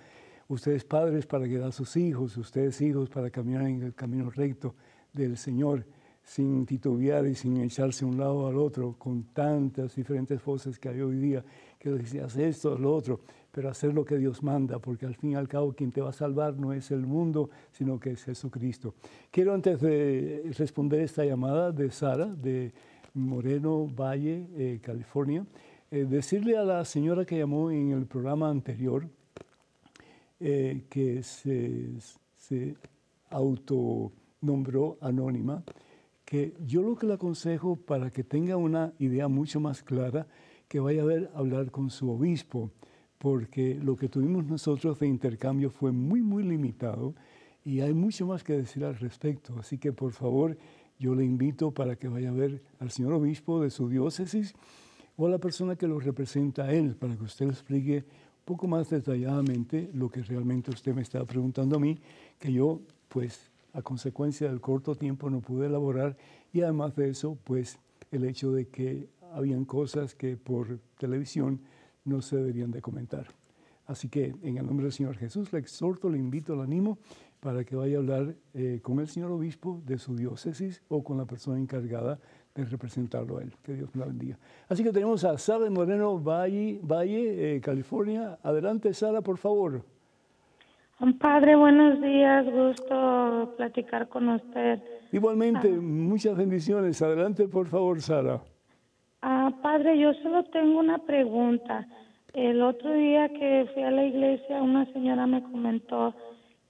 [0.48, 4.74] Ustedes padres para guiar a sus hijos, ustedes hijos para caminar en el camino recto
[5.12, 5.86] del Señor
[6.26, 11.00] sin titubear y sin echarse un lado al otro, con tantas diferentes voces que hay
[11.00, 11.44] hoy día,
[11.78, 13.20] que decían, haz esto, lo otro,
[13.52, 16.10] pero hacer lo que Dios manda, porque al fin y al cabo quien te va
[16.10, 18.94] a salvar no es el mundo, sino que es Jesucristo.
[19.30, 22.72] Quiero antes de responder esta llamada de Sara, de
[23.14, 25.46] Moreno Valle, eh, California,
[25.92, 29.08] eh, decirle a la señora que llamó en el programa anterior
[30.40, 31.92] eh, que se,
[32.36, 32.74] se
[33.30, 35.62] autonombró anónima,
[36.26, 40.26] que yo lo que le aconsejo para que tenga una idea mucho más clara,
[40.68, 42.72] que vaya a ver hablar con su obispo,
[43.16, 47.14] porque lo que tuvimos nosotros de intercambio fue muy, muy limitado
[47.64, 49.54] y hay mucho más que decir al respecto.
[49.58, 50.58] Así que por favor,
[50.98, 54.52] yo le invito para que vaya a ver al señor obispo de su diócesis
[55.16, 58.44] o a la persona que lo representa a él, para que usted le explique un
[58.44, 61.96] poco más detalladamente lo que realmente usted me está preguntando a mí,
[62.40, 66.16] que yo pues a consecuencia del corto tiempo no pude elaborar
[66.50, 67.78] y además de eso, pues
[68.10, 71.60] el hecho de que habían cosas que por televisión
[72.04, 73.26] no se deberían de comentar.
[73.84, 76.98] Así que en el nombre del Señor Jesús le exhorto, le invito, le animo
[77.38, 81.18] para que vaya a hablar eh, con el señor obispo de su diócesis o con
[81.18, 82.18] la persona encargada
[82.54, 83.52] de representarlo a él.
[83.62, 84.38] Que Dios la bendiga.
[84.68, 88.38] Así que tenemos a Sara Moreno Valle, Valle eh, California.
[88.42, 89.84] Adelante, Sara, por favor.
[91.20, 94.80] Padre, buenos días, gusto platicar con usted.
[95.12, 95.80] Igualmente, ah.
[95.80, 97.02] muchas bendiciones.
[97.02, 98.40] Adelante, por favor, Sara.
[99.20, 101.86] Ah, padre, yo solo tengo una pregunta.
[102.32, 106.14] El otro día que fui a la iglesia, una señora me comentó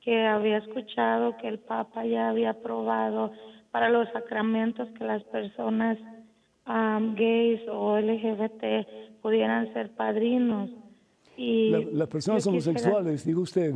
[0.00, 3.32] que había escuchado que el Papa ya había aprobado
[3.70, 5.98] para los sacramentos que las personas
[6.66, 10.70] gays o LGBT pudieran ser padrinos.
[11.36, 13.74] Y las personas homosexuales, digo usted.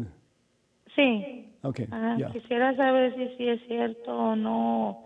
[0.95, 1.47] Sí.
[1.63, 4.99] Okay, ah, Quisiera saber si, si es cierto o no.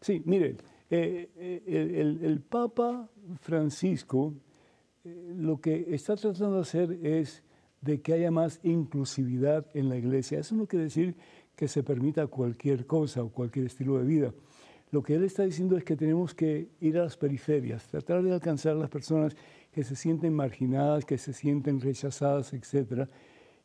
[0.00, 0.56] Sí, mire,
[0.88, 3.08] eh, eh, el, Papa
[3.40, 4.34] Francisco
[5.04, 7.42] eh, lo que está tratando de hacer es
[7.80, 10.40] de que haya más inclusividad en la iglesia.
[10.40, 11.14] Eso no quiere decir
[11.56, 14.34] que se permita cualquier cosa o cualquier estilo de vida.
[14.90, 18.32] Lo que él está diciendo es que tenemos que ir a las periferias, tratar de
[18.32, 19.36] alcanzar a las personas
[19.70, 23.08] que se sienten marginadas, que se sienten rechazadas, etcétera,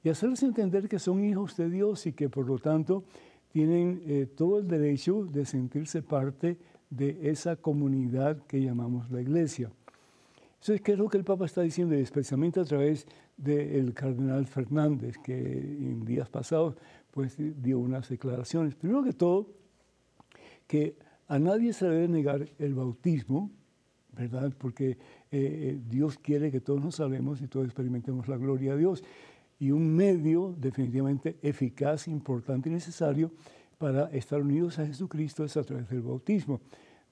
[0.05, 3.05] y hacerles entender que son hijos de Dios y que por lo tanto
[3.51, 6.59] tienen eh, todo el derecho de sentirse parte
[6.91, 9.71] de esa comunidad que llamamos la iglesia.
[10.59, 11.95] Entonces, ¿qué es lo que el Papa está diciendo?
[11.95, 16.75] especialmente a través del cardenal Fernández, que en días pasados
[17.09, 18.75] pues, dio unas declaraciones.
[18.75, 19.47] Primero que todo,
[20.67, 23.49] que a nadie se debe negar el bautismo,
[24.11, 24.53] ¿verdad?
[24.55, 24.97] Porque eh,
[25.31, 29.03] eh, Dios quiere que todos nos salvemos y todos experimentemos la gloria de Dios
[29.59, 33.31] y un medio definitivamente eficaz, importante y necesario
[33.77, 36.61] para estar unidos a Jesucristo es a través del bautismo.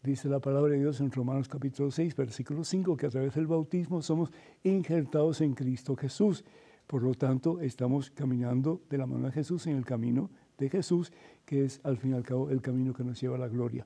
[0.02, 3.48] Dice la palabra de Dios en Romanos capítulo 6, versículo 5, que a través del
[3.48, 4.32] bautismo somos
[4.64, 6.44] injertados en Cristo Jesús.
[6.88, 11.12] Por lo tanto, estamos caminando de la mano de Jesús en el camino de Jesús,
[11.46, 13.86] que es al fin y al cabo el camino que nos lleva a la gloria.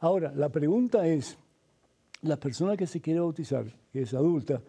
[0.00, 1.38] Ahora, la pregunta es,
[2.22, 4.62] la persona que se quiere bautizar, que es adulta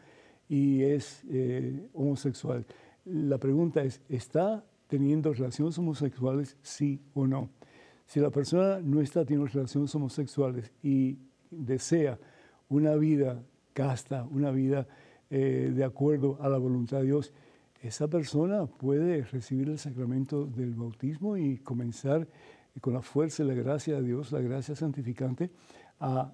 [0.48, 2.66] y es eh, homosexual,
[3.10, 7.50] la pregunta es, ¿está teniendo relaciones homosexuales, sí o no?
[8.06, 11.18] Si la persona no está teniendo relaciones homosexuales y
[11.50, 12.20] desea
[12.70, 13.44] una vida
[13.74, 14.88] casta, una vida
[15.30, 17.34] eh, de acuerdo a la voluntad de Dios,
[17.82, 22.28] esa persona puede recibir el sacramento del bautismo y comenzar
[22.82, 25.52] con la fuerza y la gracia de Dios, la gracia santificante,
[26.00, 26.32] a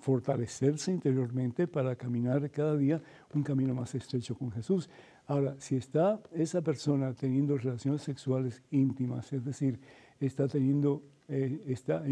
[0.00, 3.02] fortalecerse interiormente para caminar cada día
[3.34, 4.88] un camino más estrecho con Jesús.
[5.28, 9.78] Ahora, si está esa persona teniendo relaciones sexuales íntimas, es decir,
[10.18, 12.02] está teniendo, eh, está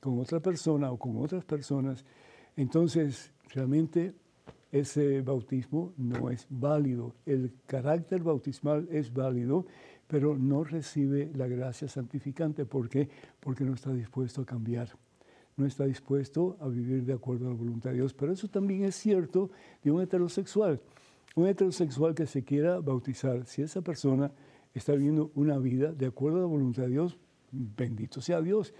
[0.00, 2.04] con otra persona o con otras personas,
[2.56, 4.12] entonces realmente
[4.72, 7.14] ese bautismo no es válido.
[7.26, 9.64] El carácter bautismal es válido,
[10.08, 12.64] pero no recibe la gracia santificante.
[12.64, 13.08] ¿Por qué?
[13.38, 14.88] Porque no está dispuesto a cambiar
[15.56, 18.14] no está dispuesto a vivir de acuerdo a la voluntad de Dios.
[18.14, 19.50] Pero eso también es cierto
[19.82, 20.80] de un heterosexual.
[21.34, 24.30] Un heterosexual que se quiera bautizar, si esa persona
[24.74, 27.18] está viviendo una vida de acuerdo a la voluntad de Dios,
[27.50, 28.74] bendito sea Dios.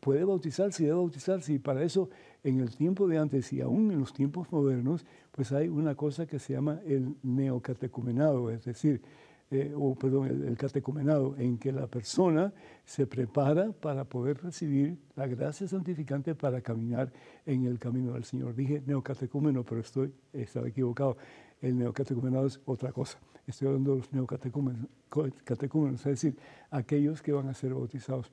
[0.00, 1.54] puede bautizarse y debe bautizarse.
[1.54, 2.10] Y para eso,
[2.44, 6.26] en el tiempo de antes y aún en los tiempos modernos, pues hay una cosa
[6.26, 9.02] que se llama el neocatecumenado, es decir,
[9.50, 12.52] eh, o perdón, el, catecumenado, en que la persona
[12.84, 17.12] se prepara para poder recibir la gracia santificante para caminar
[17.44, 18.56] en el camino del Señor.
[18.56, 21.16] Dije neocatecúmeno, pero estoy, estaba equivocado.
[21.60, 23.18] El neocatecumenado es otra cosa.
[23.46, 26.36] Estoy hablando de los neocatecúmenos, es decir,
[26.70, 28.30] aquellos que van a ser bautizados.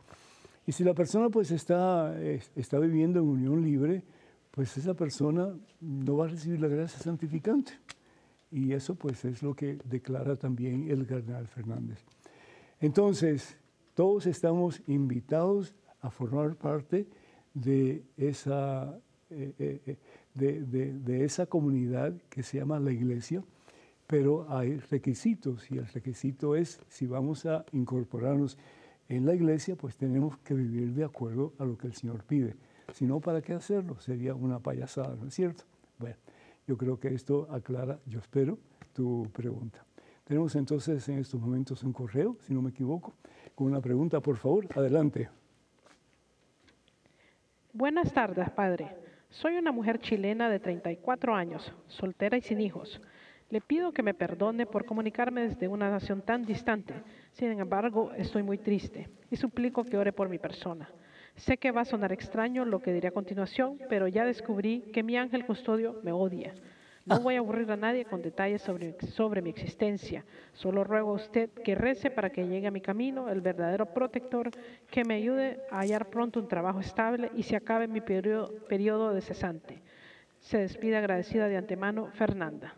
[0.65, 4.03] Y si la persona pues está, está viviendo en unión libre,
[4.51, 7.73] pues esa persona no va a recibir la gracia santificante.
[8.51, 12.03] Y eso pues es lo que declara también el cardenal Fernández.
[12.79, 13.57] Entonces,
[13.93, 17.07] todos estamos invitados a formar parte
[17.53, 19.97] de esa, eh, eh,
[20.33, 23.43] de, de, esa comunidad que se llama la iglesia,
[24.07, 28.57] pero hay requisitos y el requisito es si vamos a incorporarnos
[29.09, 32.55] en la iglesia, pues tenemos que vivir de acuerdo a lo que el Señor pide.
[32.93, 33.99] Si no, ¿para qué hacerlo?
[33.99, 35.63] Sería una payasada, ¿no es cierto?
[35.99, 36.15] Bueno.
[36.67, 38.57] Yo creo que esto aclara, yo espero,
[38.93, 39.85] tu pregunta.
[40.23, 43.13] Tenemos entonces en estos momentos un correo, si no me equivoco,
[43.53, 45.29] con una pregunta, por favor, adelante.
[47.73, 48.95] Buenas tardes, padre.
[49.33, 53.01] Soy una mujer chilena de 34 años, soltera y sin hijos.
[53.49, 56.93] Le pido que me perdone por comunicarme desde una nación tan distante.
[57.31, 60.87] Sin embargo, estoy muy triste y suplico que ore por mi persona.
[61.35, 65.01] Sé que va a sonar extraño lo que diré a continuación, pero ya descubrí que
[65.01, 66.53] mi ángel custodio me odia.
[67.05, 70.23] No voy a aburrir a nadie con detalles sobre, sobre mi existencia.
[70.53, 74.49] Solo ruego a usted que rece para que llegue a mi camino el verdadero protector,
[74.89, 79.13] que me ayude a hallar pronto un trabajo estable y se acabe mi periodo, periodo
[79.13, 79.81] de cesante.
[80.39, 82.73] Se despide agradecida de antemano, Fernanda.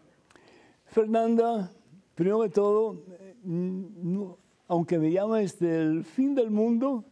[0.85, 1.71] Fernanda,
[2.15, 3.03] primero de todo,
[3.43, 4.23] mm,
[4.67, 7.05] aunque me llames del fin del mundo,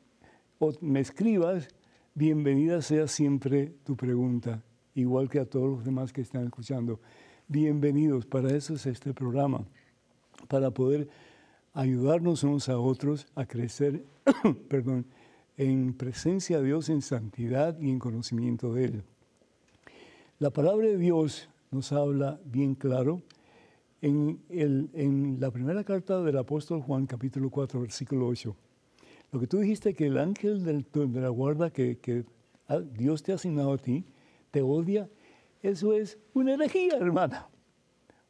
[0.82, 1.68] me escribas,
[2.16, 4.64] bienvenida sea siempre tu pregunta,
[4.96, 7.00] igual que a todos los demás que están escuchando.
[7.48, 9.66] Bienvenidos, para eso es este programa,
[10.48, 11.08] para poder
[11.74, 14.04] ayudarnos unos a otros a crecer,
[14.70, 15.06] perdón,
[15.58, 19.04] en presencia de Dios, en santidad y en conocimiento de Él.
[20.40, 23.22] La palabra de Dios nos habla bien claro
[24.02, 28.56] en, el, en la primera carta del apóstol Juan, capítulo 4, versículo 8.
[29.32, 32.26] Lo que tú dijiste que el ángel de la guarda que,
[32.94, 34.06] Dios te ha asignado a ti
[34.54, 35.10] te odia,
[35.64, 37.48] eso es una herejía, hermana.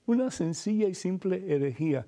[0.05, 2.07] Una sencilla y simple herejía.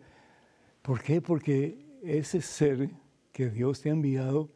[0.82, 1.22] ¿Por qué?
[1.22, 2.90] Porque ese ser
[3.34, 4.50] que Dios te ha enviado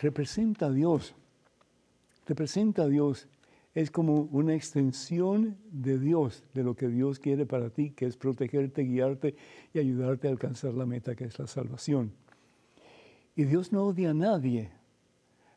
[0.00, 1.14] representa a Dios.
[2.26, 3.28] Representa a Dios.
[3.72, 8.16] Es como una extensión de Dios, de lo que Dios quiere para ti, que es
[8.16, 9.36] protegerte, guiarte
[9.72, 12.12] y ayudarte a alcanzar la meta que es la salvación.
[13.36, 14.72] Y Dios no odia a nadie.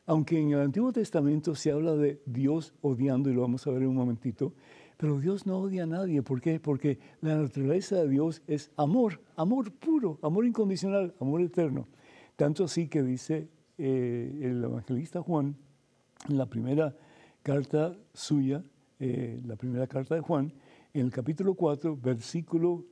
[0.08, 3.82] Aunque en el Antiguo Testamento se habla de Dios odiando, y lo vamos a ver
[3.82, 4.54] en un momentito,
[4.96, 6.22] pero Dios no odia a nadie.
[6.22, 6.58] ¿Por qué?
[6.58, 11.88] Porque la naturaleza de Dios es amor, amor puro, amor incondicional, amor eterno.
[12.36, 15.54] Tanto así que dice eh, el evangelista Juan
[16.26, 16.96] en la primera
[17.42, 18.64] carta suya,
[19.00, 20.54] eh, la primera carta de Juan,
[20.94, 22.82] en el capítulo 4, versículo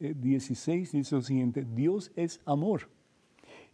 [0.00, 2.88] 16, eh, dice lo siguiente, Dios es amor.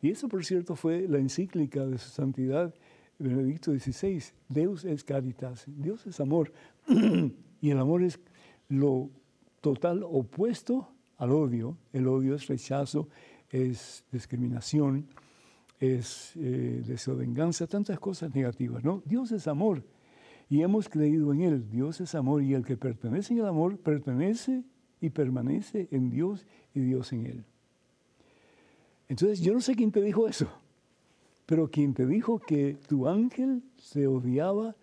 [0.03, 2.75] Y eso, por cierto, fue la encíclica de su santidad
[3.21, 6.53] Benedicto XVI, Deus es caritas, Dios es amor.
[7.61, 8.19] y el amor es
[8.69, 9.11] lo
[9.61, 11.77] total opuesto al odio.
[11.93, 13.09] El odio es rechazo,
[13.51, 15.07] es discriminación,
[15.79, 19.03] es eh, deseo de venganza, tantas cosas negativas, ¿no?
[19.05, 19.85] Dios es amor
[20.49, 21.71] y hemos creído en Él.
[21.71, 24.65] Dios es amor y el que pertenece en el amor pertenece
[25.01, 27.45] y permanece en Dios y Dios en Él.
[29.09, 30.49] Entonces, yo no sé quién te dijo eso,
[31.51, 34.77] pero quien te dijo que tu ángel se odiaba,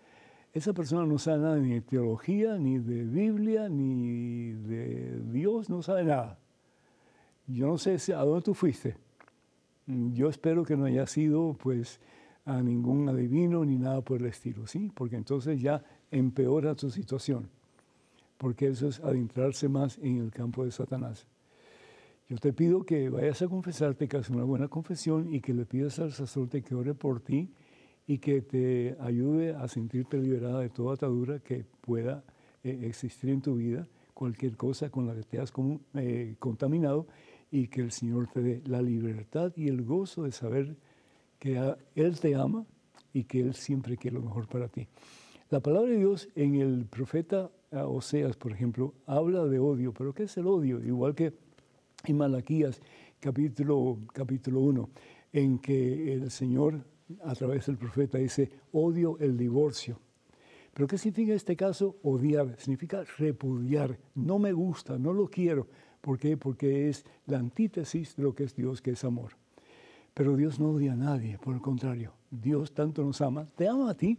[0.51, 5.81] esa persona no sabe nada ni de teología, ni de Biblia, ni de Dios, no
[5.81, 6.37] sabe nada.
[7.47, 8.97] Yo no sé a dónde tú fuiste.
[9.85, 12.01] Yo espero que no haya sido, pues,
[12.43, 14.91] a ningún adivino ni nada por el estilo, ¿sí?
[14.93, 17.49] Porque entonces ya empeora tu situación,
[18.37, 21.27] porque eso es adentrarse más en el campo de Satanás.
[22.29, 25.65] Yo te pido que vayas a confesarte, que hagas una buena confesión y que le
[25.65, 27.53] pidas al sacerdote que ore por ti
[28.05, 32.25] y que te ayude a sentirte liberada de toda atadura que pueda
[32.65, 35.53] eh, existir en tu vida, cualquier cosa con la que te has
[35.93, 37.07] eh, contaminado
[37.49, 40.75] y que el Señor te dé la libertad y el gozo de saber
[41.39, 42.65] que Él te ama
[43.13, 44.85] y que Él siempre quiere lo mejor para ti.
[45.49, 50.13] La palabra de Dios en el profeta eh, Oseas, por ejemplo, habla de odio, pero
[50.13, 50.83] ¿qué es el odio?
[50.83, 51.46] Igual que
[52.05, 52.81] en Malaquías
[53.19, 54.89] capítulo, capítulo 1,
[55.33, 56.83] en que el Señor
[57.23, 59.99] a través del profeta, dice, odio el divorcio.
[60.73, 62.55] Pero ¿qué significa en este caso odiar?
[62.59, 63.97] Significa repudiar.
[64.15, 65.67] No me gusta, no lo quiero.
[66.01, 66.37] ¿Por qué?
[66.37, 69.31] Porque es la antítesis de lo que es Dios, que es amor.
[70.13, 72.13] Pero Dios no odia a nadie, por el contrario.
[72.29, 74.17] Dios tanto nos ama, te ama a ti,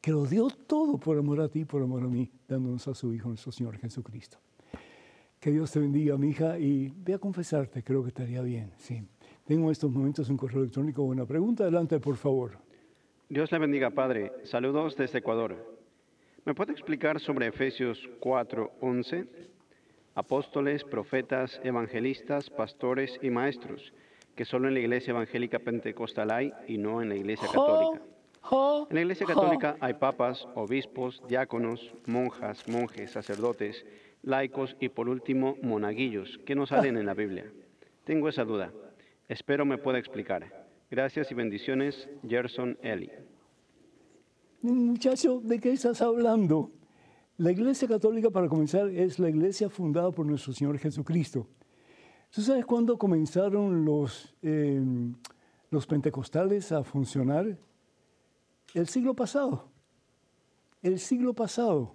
[0.00, 3.12] que lo dio todo por amor a ti, por amor a mí, dándonos a su
[3.12, 4.38] Hijo, nuestro Señor Jesucristo.
[5.40, 9.02] Que Dios te bendiga, mi hija, y ve a confesarte, creo que estaría bien, sí.
[9.46, 12.58] Tengo en estos momentos un correo electrónico, una pregunta, adelante, por favor.
[13.30, 14.32] Dios le bendiga, Padre.
[14.44, 15.56] Saludos desde Ecuador.
[16.44, 19.26] ¿Me puede explicar sobre Efesios 4, 11?
[20.14, 23.94] Apóstoles, profetas, evangelistas, pastores y maestros,
[24.36, 28.04] que solo en la iglesia evangélica pentecostal hay y no en la iglesia católica.
[28.90, 33.86] En la iglesia católica hay papas, obispos, diáconos, monjas, monjes, sacerdotes,
[34.22, 37.50] laicos y por último monaguillos, que no salen en la Biblia.
[38.04, 38.72] Tengo esa duda.
[39.28, 40.66] Espero me pueda explicar.
[40.90, 43.10] Gracias y bendiciones, Gerson Eli.
[44.62, 46.70] Muchacho, ¿de qué estás hablando?
[47.38, 51.46] La Iglesia Católica, para comenzar, es la iglesia fundada por nuestro Señor Jesucristo.
[52.30, 55.14] ¿Tú sabes cuándo comenzaron los, em,
[55.70, 57.56] los pentecostales a funcionar?
[58.74, 59.68] El siglo pasado.
[60.82, 61.94] El siglo pasado.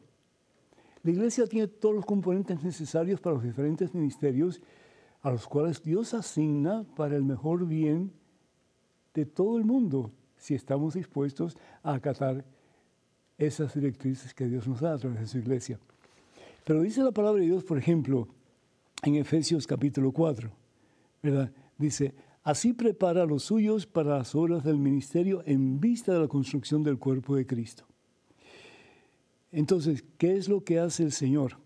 [1.05, 4.59] La iglesia tiene todos los componentes necesarios para los diferentes ministerios
[5.21, 8.11] a los cuales Dios asigna para el mejor bien
[9.13, 12.43] de todo el mundo, si estamos dispuestos a acatar
[13.37, 15.79] esas directrices que Dios nos da a través de su iglesia.
[16.63, 18.27] Pero dice la palabra de Dios, por ejemplo,
[19.03, 20.49] en Efesios capítulo 4,
[21.21, 21.51] ¿verdad?
[21.77, 26.27] Dice, Así prepara a los suyos para las obras del ministerio en vista de la
[26.27, 27.85] construcción del cuerpo de Cristo.
[29.55, 31.57] Entonces, ¿qué es lo que hace el Señor?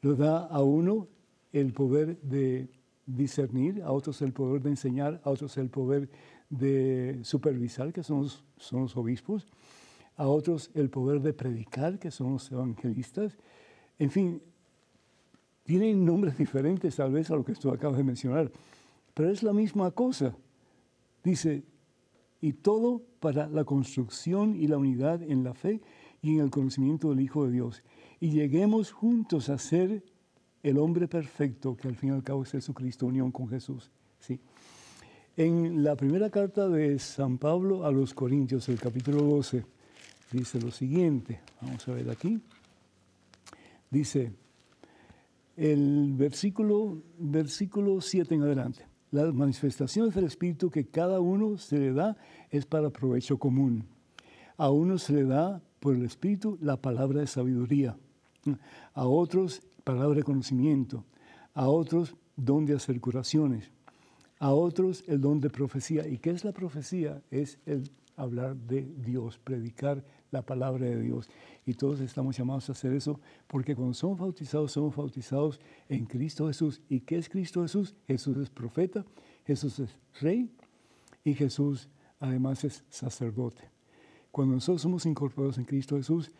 [0.00, 1.08] Lo da a uno
[1.52, 2.68] el poder de
[3.04, 6.08] discernir, a otros el poder de enseñar, a otros el poder
[6.50, 9.46] de supervisar, que son los, son los obispos,
[10.16, 13.36] a otros el poder de predicar, que son los evangelistas.
[13.98, 14.40] En fin,
[15.64, 18.50] tienen nombres diferentes tal vez a lo que tú acabas de mencionar
[19.16, 20.36] pero es la misma cosa.
[21.24, 21.64] Dice,
[22.42, 25.80] y todo para la construcción y la unidad en la fe
[26.22, 27.82] y en el conocimiento del Hijo de Dios.
[28.20, 30.02] Y lleguemos juntos a ser
[30.62, 33.90] el hombre perfecto, que al fin y al cabo es Jesucristo, unión con Jesús.
[34.18, 34.40] ¿sí?
[35.36, 39.64] En la primera carta de San Pablo a los Corintios, el capítulo 12,
[40.32, 41.40] dice lo siguiente.
[41.60, 42.40] Vamos a ver aquí.
[43.90, 44.32] Dice
[45.56, 51.92] el versículo, versículo 7 en adelante las manifestaciones del Espíritu que cada uno se le
[51.92, 52.16] da
[52.50, 53.84] es para provecho común.
[54.56, 57.96] A uno se le da por el Espíritu la palabra de sabiduría,
[58.94, 61.04] a otros palabra de conocimiento,
[61.54, 63.70] a otros don de hacer curaciones,
[64.38, 66.06] a otros el don de profecía.
[66.06, 67.22] ¿Y qué es la profecía?
[67.30, 71.28] Es el hablar de Dios, predicar la palabra de Dios.
[71.64, 76.48] Y todos estamos llamados a hacer eso porque cuando somos bautizados, somos bautizados en Cristo
[76.48, 76.80] Jesús.
[76.88, 77.94] ¿Y qué es Cristo Jesús?
[78.06, 79.04] Jesús es profeta,
[79.46, 80.50] Jesús es rey
[81.24, 83.75] y Jesús además es sacerdote.
[84.36, 86.30] Cuando nosotros somos incorporados en Cristo Jesús,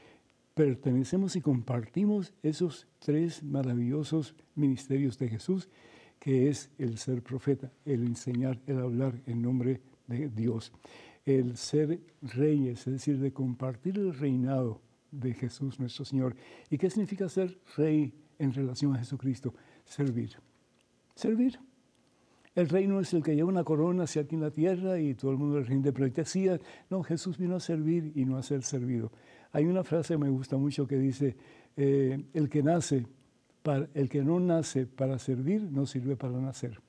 [0.52, 5.70] pertenecemos y compartimos esos tres maravillosos ministerios de Jesús,
[6.18, 10.74] que es el ser profeta, el enseñar, el hablar en nombre de Dios
[11.24, 16.36] el ser reyes, es decir, de compartir el reinado de Jesús nuestro Señor.
[16.68, 19.54] ¿Y qué significa ser rey en relación a Jesucristo?
[19.86, 20.36] Servir.
[21.14, 21.58] Servir.
[22.56, 25.30] El reino es el que lleva una corona hacia aquí en la tierra y todo
[25.30, 26.58] el mundo le rinde pleitesía.
[26.88, 29.12] No, Jesús vino a servir y no a ser servido.
[29.52, 31.36] Hay una frase que me gusta mucho que dice,
[31.76, 33.06] eh, el, que nace
[33.62, 36.80] para, el que no nace para servir no sirve para nacer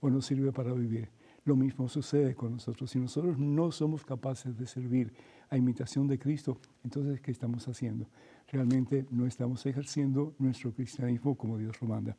[0.00, 1.08] o no sirve para vivir.
[1.46, 2.90] Lo mismo sucede con nosotros.
[2.90, 5.14] Si nosotros no somos capaces de servir
[5.48, 8.06] a imitación de Cristo, entonces ¿qué estamos haciendo?
[8.52, 12.14] Realmente no estamos ejerciendo nuestro cristianismo como Dios lo manda.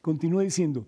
[0.00, 0.86] Continúa diciendo,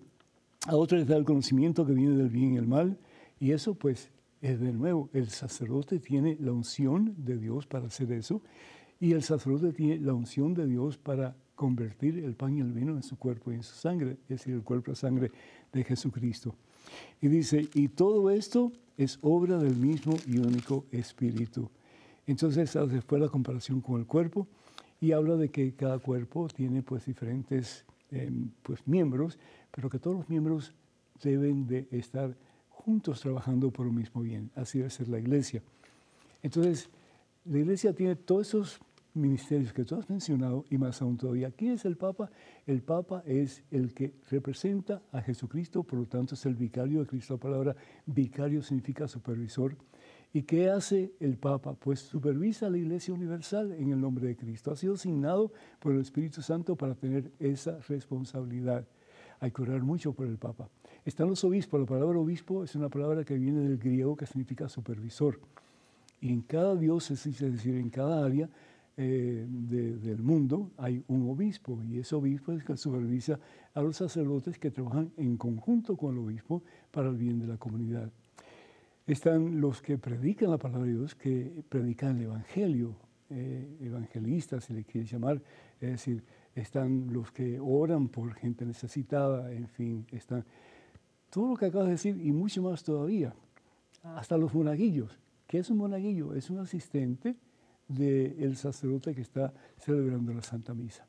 [0.65, 2.97] a otros les da el conocimiento que viene del bien y el mal,
[3.39, 8.11] y eso pues es de nuevo, el sacerdote tiene la unción de Dios para hacer
[8.11, 8.41] eso,
[8.99, 12.95] y el sacerdote tiene la unción de Dios para convertir el pan y el vino
[12.95, 15.31] en su cuerpo y en su sangre, es decir, el cuerpo y sangre
[15.71, 16.55] de Jesucristo.
[17.21, 21.69] Y dice, y todo esto es obra del mismo y único Espíritu.
[22.25, 24.47] Entonces hace después la comparación con el cuerpo
[24.99, 29.37] y habla de que cada cuerpo tiene pues diferentes em, pues, miembros,
[29.71, 30.73] pero que todos los miembros
[31.21, 32.35] deben de estar
[32.69, 34.51] juntos trabajando por un mismo bien.
[34.55, 35.61] Así debe ser la iglesia.
[36.41, 36.89] Entonces,
[37.45, 38.79] la iglesia tiene todos esos
[39.13, 41.51] ministerios que tú has mencionado y más aún todavía.
[41.51, 42.29] ¿Quién es el Papa?
[42.65, 47.07] El Papa es el que representa a Jesucristo, por lo tanto es el vicario de
[47.07, 47.33] Cristo.
[47.33, 49.75] La palabra vicario significa supervisor
[50.33, 51.73] ¿Y qué hace el Papa?
[51.73, 54.71] Pues supervisa la Iglesia Universal en el nombre de Cristo.
[54.71, 58.85] Ha sido asignado por el Espíritu Santo para tener esa responsabilidad.
[59.39, 60.69] Hay que orar mucho por el Papa.
[61.05, 61.79] Están los obispos.
[61.79, 65.39] La palabra obispo es una palabra que viene del griego que significa supervisor.
[66.19, 68.49] Y en cada diócesis, es decir, en cada área
[68.97, 71.81] eh, del mundo, hay un obispo.
[71.83, 73.39] Y ese obispo es el que supervisa
[73.73, 77.57] a los sacerdotes que trabajan en conjunto con el obispo para el bien de la
[77.57, 78.11] comunidad.
[79.07, 82.93] Están los que predican la palabra de Dios, que predican el Evangelio,
[83.29, 85.41] eh, evangelistas, si le quieres llamar,
[85.79, 90.43] es decir, están los que oran por gente necesitada, en fin, están
[91.29, 93.33] todo lo que acabas de decir y mucho más todavía,
[94.03, 95.17] hasta los monaguillos.
[95.47, 96.33] ¿Qué es un monaguillo?
[96.33, 97.37] Es un asistente
[97.87, 101.07] del sacerdote que está celebrando la Santa Misa.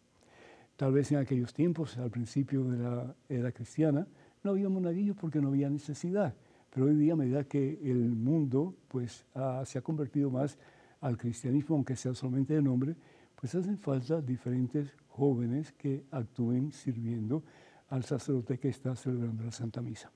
[0.77, 4.07] Tal vez en aquellos tiempos, al principio de la era cristiana,
[4.45, 6.35] no había monaguillos porque no había necesidad.
[6.71, 9.25] Pero hoy día, a medida que el mundo pues,
[9.65, 10.59] se ha convertido más
[11.01, 12.97] al cristianismo, aunque sea solamente de nombre,
[13.35, 17.43] pues hacen falta diferentes jóvenes que actúen sirviendo
[17.89, 20.11] al sacerdote que está celebrando la Santa Misa.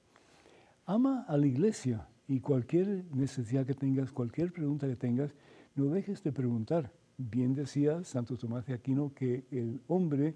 [0.86, 5.34] Ama a la iglesia y cualquier necesidad que tengas, cualquier pregunta que tengas,
[5.74, 6.92] no dejes de preguntar.
[7.16, 10.34] Bien decía Santo Tomás de Aquino que el hombre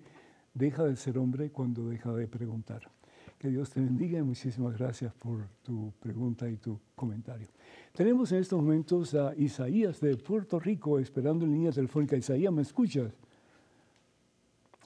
[0.54, 2.90] deja de ser hombre cuando deja de preguntar.
[3.38, 7.46] Que Dios te bendiga y muchísimas gracias por tu pregunta y tu comentario.
[7.92, 12.16] Tenemos en estos momentos a Isaías de Puerto Rico esperando en línea telefónica.
[12.16, 13.12] Isaías, ¿me escuchas?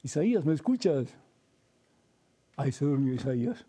[0.02, 1.16] Isaías, ¿me escuchas?
[2.56, 3.64] Ahí se durmió Isaías.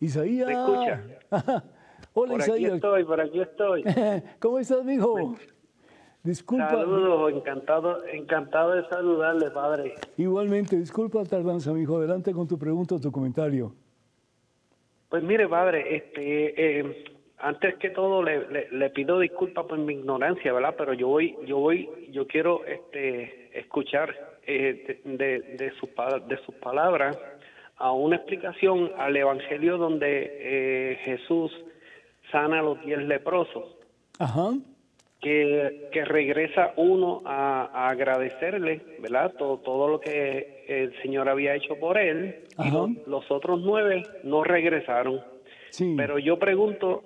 [0.00, 0.48] Isaías.
[0.48, 1.04] ¿Me escucha?
[2.14, 2.72] Hola, por Isaías.
[2.72, 3.84] aquí estoy, por aquí estoy.
[4.40, 5.36] ¿Cómo estás, mijo?
[6.22, 6.70] Disculpa.
[6.70, 9.94] Saludos, encantado, encantado de saludarle, padre.
[10.16, 11.98] Igualmente, disculpa tardanza, mijo.
[11.98, 13.72] Adelante con tu pregunta o tu comentario.
[15.08, 17.04] Pues mire, padre, este, eh,
[17.38, 20.74] antes que todo le, le, le, pido disculpas por mi ignorancia, ¿verdad?
[20.78, 25.90] Pero yo voy, yo voy, yo quiero este, escuchar eh, de, sus,
[26.28, 27.18] de sus palabras
[27.76, 31.52] a una explicación al Evangelio donde eh, Jesús
[32.30, 33.76] sana a los diez leprosos.
[34.20, 34.52] Ajá.
[35.22, 39.32] Que, que regresa uno a, a, agradecerle, ¿verdad?
[39.38, 42.44] Todo, todo lo que el Señor había hecho por él.
[42.56, 42.68] Ajá.
[42.68, 45.20] Y los, los otros nueve no regresaron.
[45.70, 45.94] Sí.
[45.96, 47.04] Pero yo pregunto,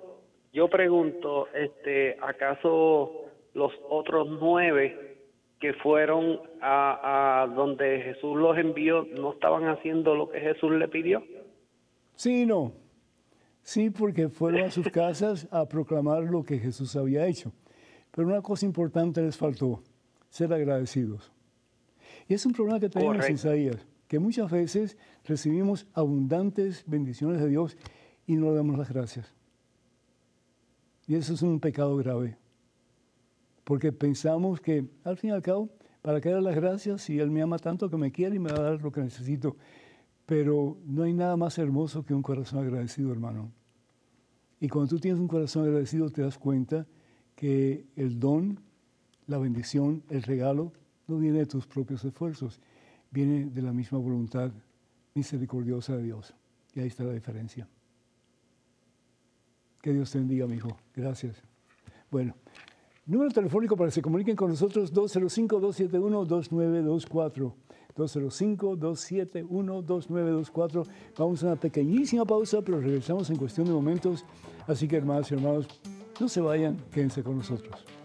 [0.51, 5.19] yo pregunto, este, ¿acaso los otros nueve
[5.59, 10.87] que fueron a, a, donde Jesús los envió no estaban haciendo lo que Jesús le
[10.87, 11.23] pidió?
[12.15, 12.71] Sí, no.
[13.61, 17.51] Sí, porque fueron a sus casas a proclamar lo que Jesús había hecho.
[18.17, 19.83] Pero una cosa importante les faltó,
[20.31, 21.31] ser agradecidos.
[22.27, 23.29] Y es un problema que tenemos.
[23.29, 27.77] Isaías, que muchas veces recibimos abundantes bendiciones de Dios
[28.25, 29.31] y no le damos las gracias.
[31.05, 32.39] Y eso es un pecado grave.
[33.63, 35.69] Porque pensamos que, al fin y al cabo,
[36.01, 38.51] ¿para qué dar las gracias si Él me ama tanto que me quiere y me
[38.51, 39.57] va a dar lo que necesito?
[40.25, 43.51] Pero no hay nada más hermoso que un corazón agradecido, hermano.
[44.59, 46.87] Y cuando tú tienes un corazón agradecido, te das cuenta
[47.37, 48.59] que el don,
[49.27, 50.73] la bendición, el regalo,
[51.07, 52.59] no viene de tus propios esfuerzos,
[53.11, 54.51] viene de la misma voluntad
[55.13, 56.33] misericordiosa de Dios.
[56.73, 57.69] Y ahí está la diferencia.
[59.81, 60.75] Que Dios te bendiga, mi hijo.
[60.95, 61.43] Gracias.
[62.09, 62.33] Bueno,
[63.05, 67.53] número telefónico para que se comuniquen con nosotros, 205-271-2924.
[67.95, 70.87] 205-271-2924.
[71.17, 74.25] Vamos a una pequeñísima pausa, pero regresamos en cuestión de momentos.
[74.65, 75.67] Así que, hermanos y hermanos,
[76.19, 77.96] no se vayan, quédense con nosotros.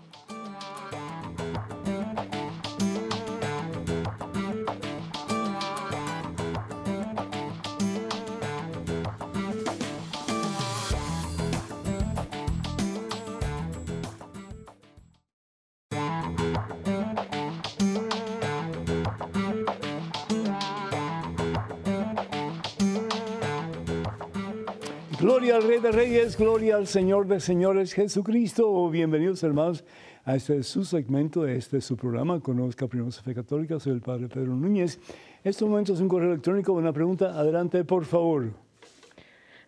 [26.37, 28.89] Gloria al Señor de Señores Jesucristo.
[28.91, 29.85] Bienvenidos hermanos
[30.25, 33.79] a este su segmento, de este su programa, Conozca Primero su Fe Católica.
[33.81, 35.01] Soy el Padre Pedro Núñez.
[35.43, 37.39] Este momento es un correo electrónico, una pregunta.
[37.39, 38.53] Adelante, por favor.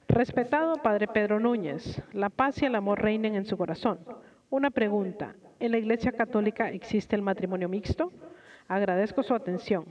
[0.08, 3.98] Respetado Padre Pedro Núñez, la paz y el amor reinen en su corazón.
[4.50, 8.12] Una pregunta, ¿en la Iglesia Católica existe el matrimonio mixto?
[8.68, 9.84] Agradezco su atención.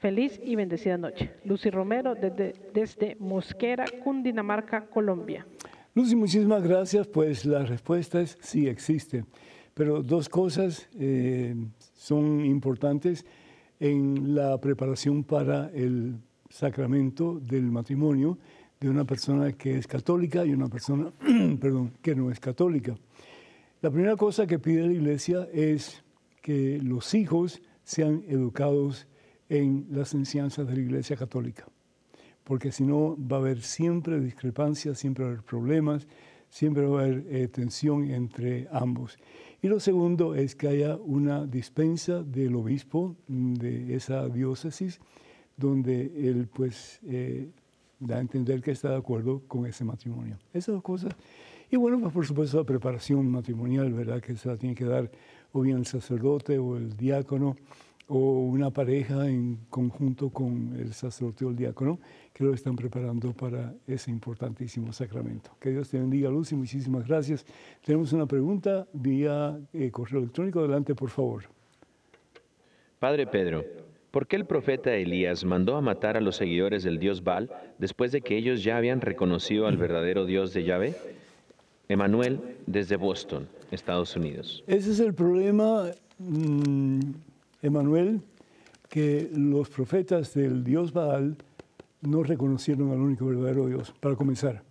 [0.00, 1.30] Feliz y bendecida noche.
[1.44, 5.46] Lucy Romero desde Mosquera, Cundinamarca, Colombia.
[6.00, 7.06] Muchísimas gracias.
[7.06, 9.26] Pues la respuesta es sí existe.
[9.74, 11.54] Pero dos cosas eh,
[11.94, 13.26] son importantes
[13.78, 16.16] en la preparación para el
[16.48, 18.38] sacramento del matrimonio
[18.80, 21.12] de una persona que es católica y una persona,
[21.60, 22.96] perdón, que no es católica.
[23.82, 26.02] La primera cosa que pide la iglesia es
[26.40, 29.06] que los hijos sean educados
[29.50, 31.66] en las enseñanzas de la iglesia católica,
[32.44, 36.06] porque si no va a haber siempre discrepancias, siempre va a haber problemas,
[36.48, 39.18] siempre va a haber eh, tensión entre ambos.
[39.62, 45.00] Y lo segundo es que haya una dispensa del obispo de esa diócesis,
[45.56, 47.50] donde él pues eh,
[47.98, 50.38] da a entender que está de acuerdo con ese matrimonio.
[50.54, 51.14] Esas dos cosas.
[51.70, 54.20] Y bueno, pues por supuesto la preparación matrimonial, ¿verdad?
[54.20, 55.10] Que se la tiene que dar
[55.52, 57.56] o bien el sacerdote o el diácono
[58.12, 62.00] o una pareja en conjunto con el sacerdote o el diácono
[62.32, 65.52] que lo están preparando para ese importantísimo sacramento.
[65.60, 67.46] Que Dios te bendiga, Luz, y muchísimas gracias.
[67.84, 70.58] Tenemos una pregunta vía eh, correo electrónico.
[70.58, 71.44] Adelante, por favor.
[72.98, 73.64] Padre Pedro,
[74.10, 77.48] ¿por qué el profeta Elías mandó a matar a los seguidores del dios Baal
[77.78, 80.96] después de que ellos ya habían reconocido al verdadero Dios de Yahvé?
[81.88, 84.64] Emanuel, desde Boston, Estados Unidos.
[84.66, 85.90] Ese es el problema.
[86.18, 87.00] Mm,
[87.62, 88.22] Emanuel,
[88.88, 91.36] que los profetas del dios Baal
[92.02, 94.62] no reconocieron al único verdadero Dios, para comenzar.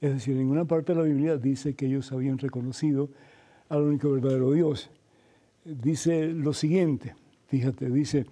[0.00, 3.10] Es decir, en una parte de la Biblia dice que ellos habían reconocido
[3.68, 4.90] al único verdadero Dios.
[5.64, 7.14] Dice lo siguiente,
[7.46, 8.26] fíjate, dice,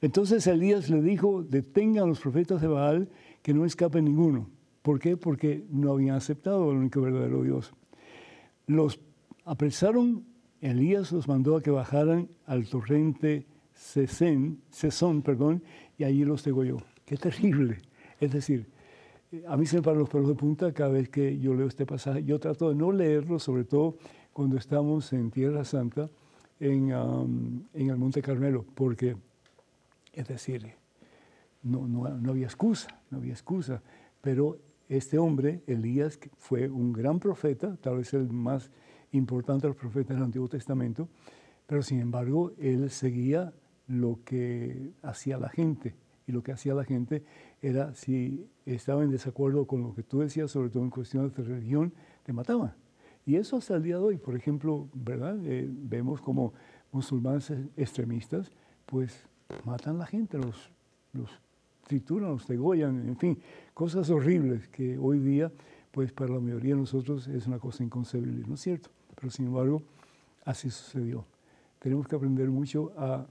[0.00, 3.08] entonces Elías le dijo, detengan a los profetas de Baal
[3.42, 4.48] que no escape ninguno.
[4.82, 5.16] ¿Por qué?
[5.16, 7.72] Porque no habían aceptado al único verdadero Dios.
[8.66, 9.00] Los
[9.44, 10.24] apresaron
[10.60, 13.46] Elías los mandó a que bajaran al torrente
[13.76, 15.62] Cesón, perdón,
[15.98, 16.78] y allí los degolló.
[17.04, 17.78] Qué terrible.
[18.18, 18.66] Es decir,
[19.46, 21.84] a mí se me paran los pelos de punta cada vez que yo leo este
[21.84, 22.24] pasaje.
[22.24, 23.98] Yo trato de no leerlo, sobre todo
[24.32, 26.08] cuando estamos en Tierra Santa,
[26.58, 26.90] en,
[27.74, 29.16] el Monte Carmelo, porque,
[30.12, 30.74] es decir,
[31.62, 33.82] no, no, no había excusa, no había excusa.
[34.22, 38.70] Pero este hombre, Elías, fue un gran profeta, tal vez el más
[39.16, 41.08] importante los profetas del Antiguo Testamento,
[41.66, 43.52] pero sin embargo él seguía
[43.88, 45.94] lo que hacía la gente.
[46.26, 47.22] Y lo que hacía la gente
[47.62, 51.44] era, si estaba en desacuerdo con lo que tú decías, sobre todo en cuestiones de
[51.44, 51.92] religión,
[52.24, 52.74] te mataban.
[53.24, 55.38] Y eso hasta el día de hoy, por ejemplo, ¿verdad?
[55.44, 56.52] Eh, vemos como
[56.90, 58.50] musulmanes extremistas,
[58.86, 59.24] pues
[59.64, 60.70] matan a la gente, los,
[61.12, 61.30] los
[61.86, 63.38] trituran, los degollan, en fin,
[63.74, 65.52] cosas horribles que hoy día,
[65.92, 68.90] pues para la mayoría de nosotros es una cosa inconcebible, ¿no es cierto?
[69.16, 69.82] Pero sin embargo
[70.44, 71.24] así sucedió.
[71.80, 73.26] Tenemos que aprender mucho a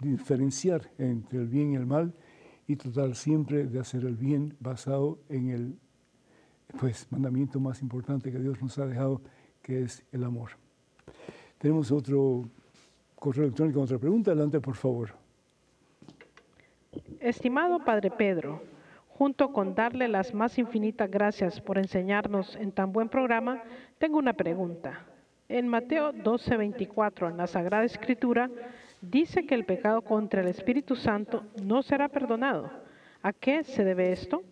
[0.00, 2.12] diferenciar entre el bien y el mal
[2.66, 5.78] y tratar siempre de hacer el bien basado en el
[6.78, 9.20] pues, mandamiento más importante que Dios nos ha dejado,
[9.62, 10.50] que es el amor.
[11.58, 12.48] Tenemos otro
[13.16, 14.32] correo electrónico, otra pregunta.
[14.32, 15.10] Adelante, por favor.
[17.20, 18.62] Estimado Padre Pedro,
[19.22, 23.62] Junto con darle las más infinitas gracias por enseñarnos en tan buen programa,
[23.98, 25.06] tengo una pregunta.
[25.48, 28.50] En Mateo 12:24, en la Sagrada Escritura,
[29.00, 32.68] dice que el pecado contra el Espíritu Santo no será perdonado.
[33.22, 34.42] ¿A qué se debe esto?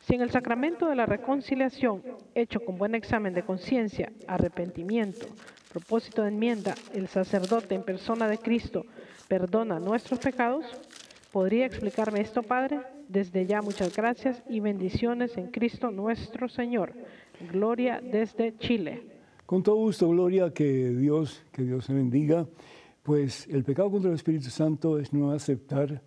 [0.00, 2.02] Si en el sacramento de la reconciliación,
[2.34, 5.28] hecho con buen examen de conciencia, arrepentimiento,
[5.72, 8.84] propósito de enmienda, el sacerdote en persona de Cristo
[9.28, 10.66] perdona nuestros pecados,
[11.32, 12.99] ¿podría explicarme esto, Padre?
[13.10, 16.92] Desde ya muchas gracias y bendiciones en Cristo nuestro Señor.
[17.50, 19.02] Gloria desde Chile.
[19.46, 22.46] Con todo gusto, Gloria, que Dios, que Dios se bendiga.
[23.02, 26.00] Pues el pecado contra el Espíritu Santo es no aceptar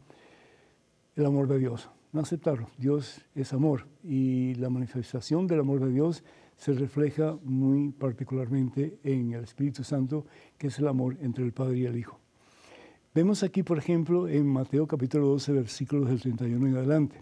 [1.17, 2.69] el amor de Dios, no aceptarlo.
[2.77, 6.23] Dios es amor y la manifestación del amor de Dios
[6.55, 10.25] se refleja muy particularmente en el Espíritu Santo,
[10.57, 12.22] que es el amor entre el Padre y el Hijo.
[13.15, 17.21] Vemos aquí, por ejemplo, en Mateo capítulo 12, versículos del 31 en adelante.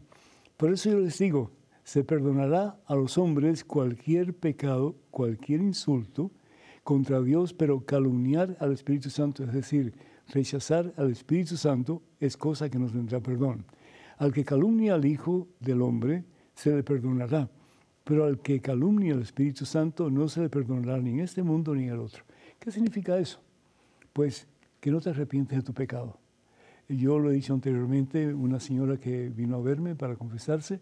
[0.56, 1.52] Por eso yo les digo,
[1.84, 6.32] se perdonará a los hombres cualquier pecado, cualquier insulto
[6.86, 9.94] contra Dios, pero calumniar al Espíritu Santo, es decir,
[10.30, 13.66] rechazar al Espíritu Santo, es cosa que nos tendrá perdón.
[14.18, 16.24] Al que calumnia al Hijo del Hombre,
[16.56, 17.50] se le perdonará,
[18.06, 21.76] pero al que calumnia al Espíritu Santo no se le perdonará ni en este mundo
[21.76, 22.24] ni en el otro.
[22.60, 23.42] ¿Qué significa eso?
[24.14, 24.48] Pues
[24.82, 26.18] que no te arrepientes de tu pecado.
[26.90, 30.82] Yo lo he dicho anteriormente, una señora que vino a verme para confesarse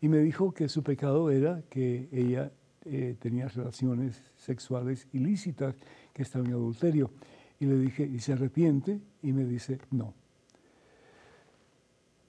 [0.00, 2.50] y me dijo que su pecado era que ella
[2.86, 5.74] eh, tenía relaciones sexuales ilícitas,
[6.14, 7.10] que estaba en adulterio.
[7.58, 9.00] Y le dije, ¿y se arrepiente?
[9.22, 10.14] Y me dice, no.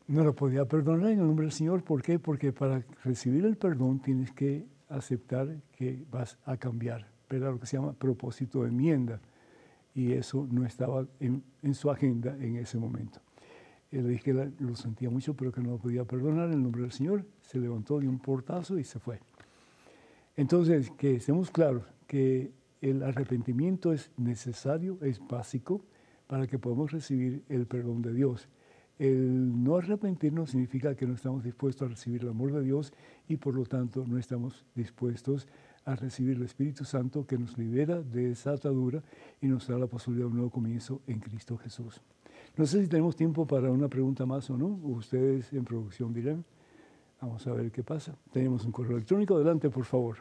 [0.08, 1.84] No lo podía perdonar en el nombre del Señor.
[1.84, 2.20] ¿Por qué?
[2.20, 7.66] Porque para recibir el perdón tienes que aceptar que vas a cambiar, pero lo que
[7.66, 9.22] se llama propósito de enmienda
[9.94, 13.20] y eso no estaba en, su agenda en ese momento.
[13.92, 16.82] Él dije que lo sentía mucho, pero que no lo podía perdonar en el nombre
[16.84, 17.26] del Señor.
[17.42, 19.20] Se levantó de un portazo y se fue.
[20.38, 25.84] Entonces, que estemos claros que el arrepentimiento es necesario, es básico
[26.28, 28.48] para que podamos recibir el perdón de Dios.
[28.98, 32.94] El no arrepentirnos significa que no estamos dispuestos a recibir el amor de Dios
[33.28, 38.02] y por lo tanto no estamos dispuestos a recibir el Espíritu Santo que nos libera
[38.02, 39.04] de esa atadura
[39.42, 42.02] y nos da la posibilidad de un nuevo comienzo en Cristo Jesús.
[42.58, 44.68] No sé si tenemos tiempo para una pregunta más o no.
[44.68, 46.44] Ustedes en producción dirán.
[47.22, 48.16] Vamos a ver qué pasa.
[48.32, 49.36] Tenemos un correo electrónico.
[49.36, 50.18] Adelante, por favor.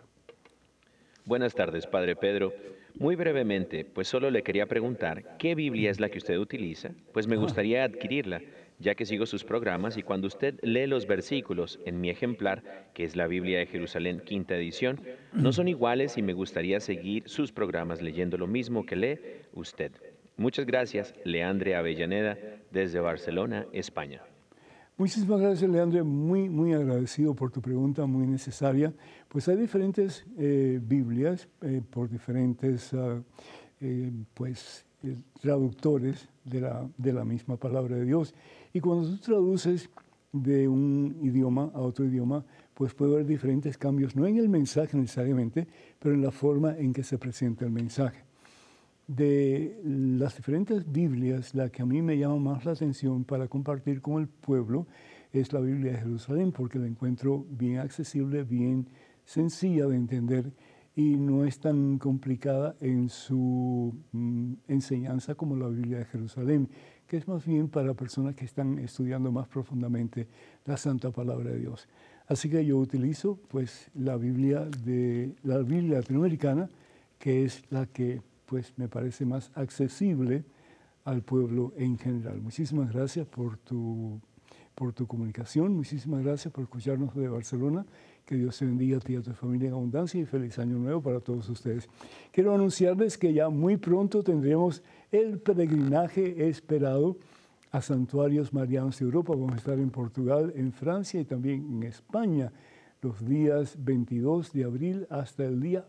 [1.25, 2.53] Buenas tardes, Padre Pedro.
[2.99, 6.91] Muy brevemente, pues solo le quería preguntar, ¿qué Biblia es la que usted utiliza?
[7.13, 8.43] Pues me gustaría adquirirla,
[8.81, 13.05] ya que sigo sus programas y cuando usted lee los versículos en mi ejemplar, que
[13.05, 15.01] es la Biblia de Jerusalén, quinta edición,
[15.33, 19.19] no son iguales y me gustaría seguir sus programas leyendo lo mismo que lee
[19.53, 19.93] usted.
[20.37, 22.39] Muchas gracias, Leandre Avellaneda,
[22.71, 24.23] desde Barcelona, España.
[25.01, 26.05] Muchísimas gracias, Leandro.
[26.05, 28.93] Muy, muy agradecido por tu pregunta, muy necesaria.
[29.29, 33.23] Pues hay diferentes eh, Biblias eh, por diferentes ah,
[33.81, 34.85] eh, pues,
[35.41, 38.35] traductores de la, de la misma palabra de Dios.
[38.73, 39.91] Y cuando tú traduces
[40.33, 42.45] de un idioma a otro idioma,
[42.75, 45.67] pues puede haber diferentes cambios, no en el mensaje necesariamente,
[45.99, 48.31] pero en la forma en que se presenta el mensaje
[49.17, 54.01] de las diferentes Biblias, la que a mí me llama más la atención para compartir
[54.01, 54.87] con el pueblo
[55.33, 58.87] es la Biblia de Jerusalén, porque la encuentro bien accesible, bien
[59.25, 60.53] sencilla de entender
[61.01, 66.69] y no es tan complicada en su mm, enseñanza como la Biblia de Jerusalén,
[67.07, 70.29] que es más bien para personas que están estudiando más profundamente
[70.67, 71.89] la Santa Palabra de Dios.
[72.27, 76.69] Así que yo utilizo pues la Biblia de la Biblia latinoamericana,
[77.19, 80.45] que es la que pues me parece más accesible
[81.05, 82.43] al pueblo en general.
[82.43, 84.21] Muchísimas gracias por tu,
[84.75, 87.87] por tu comunicación, muchísimas gracias por escucharnos de Barcelona.
[88.25, 90.79] Que Dios te bendiga a ti y a tu familia en abundancia y feliz año
[90.79, 91.89] nuevo para todos ustedes.
[92.33, 97.17] Quiero anunciarles que ya muy pronto tendremos el peregrinaje esperado
[97.73, 99.35] a santuarios marianos de Europa.
[99.35, 102.53] Vamos a estar en Portugal, en Francia y también en España
[103.03, 105.85] los días 22 de abril hasta el día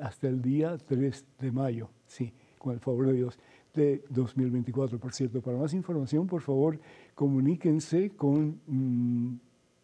[0.00, 3.38] hasta el día 3 de mayo, sí, con el favor de Dios,
[3.72, 4.98] de 2024.
[4.98, 6.80] Por cierto, para más información, por favor,
[7.14, 9.36] comuníquense con mm,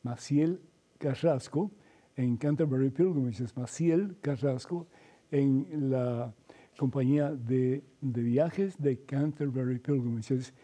[0.03, 0.61] Maciel
[1.03, 1.73] Carrasco
[2.15, 4.87] en Canterbury Pilgrimages, Maciel Carrasco
[5.33, 6.33] en la
[6.79, 10.55] compañía de, de viajes de Canterbury Pilgrimages.